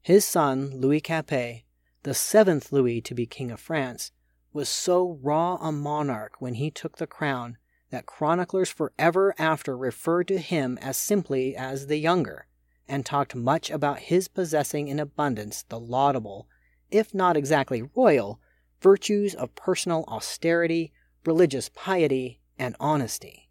His 0.00 0.24
son, 0.24 0.70
Louis 0.80 1.02
Capet, 1.02 1.64
the 2.02 2.14
seventh 2.14 2.72
Louis 2.72 3.02
to 3.02 3.14
be 3.14 3.26
King 3.26 3.50
of 3.50 3.60
France, 3.60 4.10
was 4.52 4.68
so 4.68 5.18
raw 5.22 5.56
a 5.60 5.72
monarch 5.72 6.34
when 6.40 6.54
he 6.54 6.70
took 6.70 6.96
the 6.96 7.06
crown 7.06 7.56
that 7.90 8.06
chroniclers 8.06 8.70
forever 8.70 9.34
after 9.38 9.76
referred 9.76 10.26
to 10.28 10.38
him 10.38 10.78
as 10.80 10.96
simply 10.96 11.54
as 11.54 11.86
the 11.86 11.98
Younger, 11.98 12.46
and 12.88 13.04
talked 13.04 13.34
much 13.34 13.70
about 13.70 13.98
his 13.98 14.28
possessing 14.28 14.88
in 14.88 14.98
abundance 14.98 15.62
the 15.64 15.78
laudable, 15.78 16.48
if 16.90 17.14
not 17.14 17.36
exactly 17.36 17.82
royal, 17.94 18.40
virtues 18.80 19.34
of 19.34 19.54
personal 19.54 20.04
austerity, 20.08 20.92
religious 21.24 21.68
piety, 21.68 22.40
and 22.58 22.74
honesty. 22.80 23.50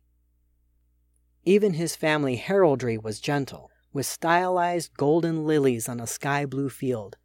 Even 1.43 1.73
his 1.73 1.95
family 1.95 2.35
heraldry 2.35 2.97
was 2.97 3.19
gentle 3.19 3.71
with 3.93 4.05
stylized 4.05 4.95
golden 4.95 5.45
lilies 5.45 5.89
on 5.89 5.99
a 5.99 6.07
sky 6.07 6.45
blue 6.45 6.69
field, 6.69 7.17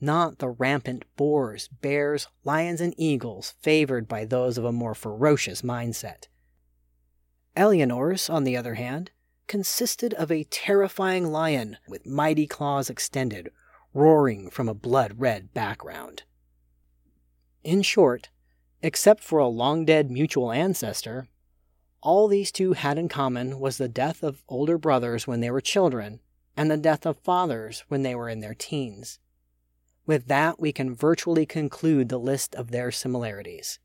not 0.00 0.38
the 0.38 0.48
rampant 0.48 1.04
boars, 1.16 1.68
bears, 1.68 2.28
lions, 2.44 2.80
and 2.80 2.94
eagles 2.96 3.54
favored 3.60 4.08
by 4.08 4.24
those 4.24 4.58
of 4.58 4.64
a 4.64 4.72
more 4.72 4.94
ferocious 4.94 5.62
mindset. 5.62 6.28
Eleanor's, 7.56 8.30
on 8.30 8.44
the 8.44 8.56
other 8.56 8.74
hand, 8.74 9.10
consisted 9.48 10.14
of 10.14 10.30
a 10.30 10.44
terrifying 10.44 11.26
lion 11.32 11.76
with 11.88 12.06
mighty 12.06 12.46
claws 12.46 12.88
extended, 12.88 13.50
roaring 13.92 14.50
from 14.50 14.68
a 14.68 14.74
blood 14.74 15.14
red 15.16 15.52
background. 15.52 16.22
In 17.64 17.82
short, 17.82 18.28
except 18.82 19.22
for 19.24 19.38
a 19.40 19.48
long 19.48 19.84
dead 19.84 20.10
mutual 20.10 20.52
ancestor, 20.52 21.28
all 22.00 22.28
these 22.28 22.52
two 22.52 22.74
had 22.74 22.96
in 22.96 23.08
common 23.08 23.58
was 23.58 23.78
the 23.78 23.88
death 23.88 24.22
of 24.22 24.44
older 24.48 24.78
brothers 24.78 25.26
when 25.26 25.40
they 25.40 25.50
were 25.50 25.60
children, 25.60 26.20
and 26.56 26.70
the 26.70 26.76
death 26.76 27.04
of 27.04 27.18
fathers 27.18 27.84
when 27.88 28.02
they 28.02 28.14
were 28.14 28.28
in 28.28 28.40
their 28.40 28.54
teens. 28.54 29.18
With 30.08 30.26
that, 30.28 30.58
we 30.58 30.72
can 30.72 30.94
virtually 30.94 31.44
conclude 31.44 32.08
the 32.08 32.18
list 32.18 32.54
of 32.54 32.70
their 32.70 32.90
similarities. 32.90 33.78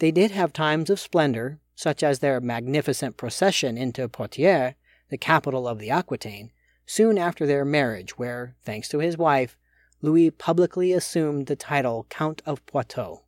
They 0.00 0.10
did 0.10 0.32
have 0.32 0.52
times 0.52 0.90
of 0.90 0.98
splendor, 0.98 1.60
such 1.76 2.02
as 2.02 2.18
their 2.18 2.40
magnificent 2.40 3.16
procession 3.16 3.78
into 3.78 4.08
Poitiers, 4.08 4.74
the 5.08 5.16
capital 5.16 5.68
of 5.68 5.78
the 5.78 5.88
Aquitaine, 5.88 6.50
soon 6.84 7.16
after 7.16 7.46
their 7.46 7.64
marriage, 7.64 8.18
where, 8.18 8.56
thanks 8.64 8.88
to 8.88 8.98
his 8.98 9.16
wife, 9.16 9.56
Louis 10.02 10.32
publicly 10.32 10.92
assumed 10.92 11.46
the 11.46 11.54
title 11.54 12.08
Count 12.10 12.42
of 12.44 12.66
Poitou. 12.66 13.20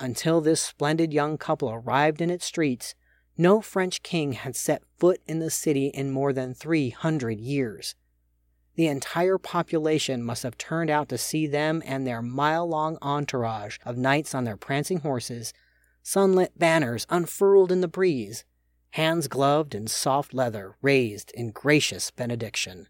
Until 0.00 0.40
this 0.40 0.60
splendid 0.60 1.12
young 1.12 1.38
couple 1.38 1.70
arrived 1.70 2.20
in 2.20 2.28
its 2.28 2.44
streets, 2.44 2.96
no 3.38 3.60
French 3.60 4.02
king 4.02 4.32
had 4.32 4.56
set 4.56 4.82
foot 4.98 5.20
in 5.28 5.38
the 5.38 5.50
city 5.50 5.86
in 5.86 6.10
more 6.10 6.32
than 6.32 6.54
300 6.54 7.38
years. 7.38 7.94
The 8.76 8.88
entire 8.88 9.38
population 9.38 10.22
must 10.22 10.42
have 10.42 10.58
turned 10.58 10.90
out 10.90 11.08
to 11.10 11.18
see 11.18 11.46
them 11.46 11.82
and 11.86 12.06
their 12.06 12.22
mile 12.22 12.68
long 12.68 12.98
entourage 13.00 13.78
of 13.84 13.96
knights 13.96 14.34
on 14.34 14.44
their 14.44 14.56
prancing 14.56 14.98
horses, 15.00 15.52
sunlit 16.02 16.58
banners 16.58 17.06
unfurled 17.08 17.70
in 17.70 17.80
the 17.80 17.88
breeze, 17.88 18.44
hands 18.90 19.28
gloved 19.28 19.74
in 19.74 19.86
soft 19.86 20.34
leather 20.34 20.76
raised 20.82 21.30
in 21.32 21.50
gracious 21.50 22.10
benediction. 22.10 22.88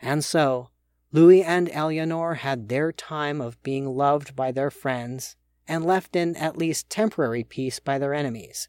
And 0.00 0.24
so, 0.24 0.70
Louis 1.12 1.42
and 1.42 1.70
Eleanor 1.70 2.34
had 2.34 2.68
their 2.68 2.92
time 2.92 3.40
of 3.40 3.62
being 3.62 3.86
loved 3.96 4.36
by 4.36 4.52
their 4.52 4.70
friends 4.70 5.36
and 5.66 5.84
left 5.84 6.16
in 6.16 6.36
at 6.36 6.56
least 6.56 6.88
temporary 6.88 7.44
peace 7.44 7.80
by 7.80 7.98
their 7.98 8.14
enemies. 8.14 8.68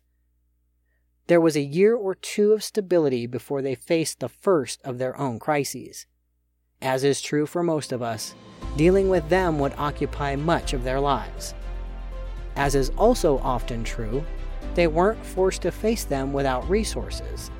There 1.29 1.39
was 1.39 1.55
a 1.55 1.61
year 1.61 1.95
or 1.95 2.15
two 2.15 2.53
of 2.53 2.63
stability 2.63 3.27
before 3.27 3.61
they 3.61 3.75
faced 3.75 4.19
the 4.19 4.29
first 4.29 4.81
of 4.83 4.97
their 4.97 5.15
own 5.15 5.37
crises. 5.37 6.07
As 6.81 7.03
is 7.03 7.21
true 7.21 7.45
for 7.45 7.61
most 7.61 7.91
of 7.91 8.01
us, 8.01 8.33
dealing 8.77 9.09
with 9.09 9.29
them 9.29 9.59
would 9.59 9.75
occupy 9.77 10.35
much 10.35 10.73
of 10.73 10.83
their 10.83 10.99
lives. 10.99 11.53
As 12.55 12.73
is 12.73 12.89
also 12.97 13.37
often 13.43 13.83
true, 13.83 14.23
they 14.73 14.87
weren't 14.87 15.23
forced 15.23 15.61
to 15.61 15.71
face 15.71 16.03
them 16.03 16.33
without 16.33 16.67
resources. 16.67 17.51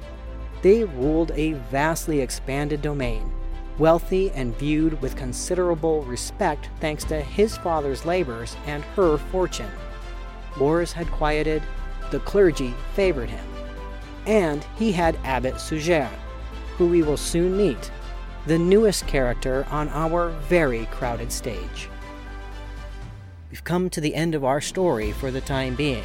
They 0.64 0.84
ruled 0.84 1.30
a 1.36 1.54
vastly 1.70 2.22
expanded 2.22 2.82
domain, 2.82 3.32
wealthy 3.78 4.32
and 4.32 4.58
viewed 4.58 5.00
with 5.00 5.16
considerable 5.16 6.02
respect 6.06 6.72
thanks 6.80 7.04
to 7.04 7.22
his 7.22 7.56
father's 7.56 8.04
labors 8.04 8.58
and 8.66 8.84
her 8.96 9.20
fortune. 9.20 9.72
Wars 10.60 10.92
had 10.92 11.12
quieted, 11.12 11.62
the 12.10 12.20
clergy 12.22 12.74
favored 12.96 13.30
him, 13.30 13.46
and 14.30 14.64
he 14.78 14.92
had 14.92 15.18
Abbot 15.24 15.60
Suger, 15.60 16.08
who 16.78 16.88
we 16.88 17.02
will 17.02 17.18
soon 17.18 17.58
meet, 17.58 17.92
the 18.46 18.60
newest 18.60 19.08
character 19.08 19.66
on 19.72 19.90
our 19.90 20.30
very 20.48 20.86
crowded 20.92 21.32
stage. 21.32 21.90
We've 23.50 23.64
come 23.64 23.90
to 23.90 24.00
the 24.00 24.14
end 24.14 24.36
of 24.36 24.46
our 24.46 24.62
story 24.62 25.14
for 25.14 25.32
the 25.32 25.42
time 25.42 25.76
being. 25.76 26.04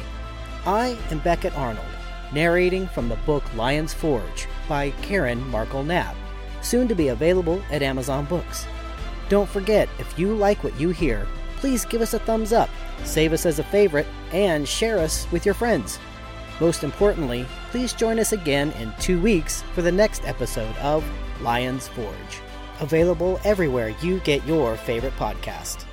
I 0.65 0.97
am 1.11 1.19
Beckett 1.19 1.55
Arnold, 1.55 1.85
narrating 2.33 2.87
from 2.87 3.09
the 3.09 3.15
book 3.27 3.43
Lion's 3.53 3.93
Forge 3.93 4.47
by 4.67 4.89
Karen 5.03 5.47
Markle 5.49 5.83
Knapp 5.83 6.15
soon 6.63 6.87
to 6.87 6.95
be 6.95 7.09
available 7.09 7.61
at 7.69 7.83
Amazon 7.83 8.25
Books. 8.25 8.65
Don't 9.29 9.47
forget, 9.47 9.87
if 9.99 10.17
you 10.17 10.33
like 10.33 10.63
what 10.63 10.79
you 10.79 10.89
hear, 10.89 11.27
please 11.57 11.85
give 11.85 12.01
us 12.01 12.15
a 12.15 12.19
thumbs 12.19 12.51
up, 12.51 12.71
save 13.03 13.33
us 13.33 13.45
as 13.45 13.59
a 13.59 13.63
favorite, 13.63 14.07
and 14.31 14.67
share 14.67 14.97
us 14.97 15.31
with 15.31 15.45
your 15.45 15.53
friends. 15.53 15.99
Most 16.59 16.83
importantly, 16.83 17.45
please 17.71 17.93
join 17.93 18.19
us 18.19 18.31
again 18.31 18.71
in 18.73 18.93
two 18.99 19.19
weeks 19.19 19.63
for 19.73 19.81
the 19.81 19.91
next 19.91 20.25
episode 20.25 20.75
of 20.77 21.03
Lion's 21.41 21.87
Forge, 21.87 22.41
available 22.79 23.39
everywhere 23.43 23.89
you 24.01 24.19
get 24.21 24.45
your 24.45 24.77
favorite 24.77 25.15
podcast. 25.17 25.84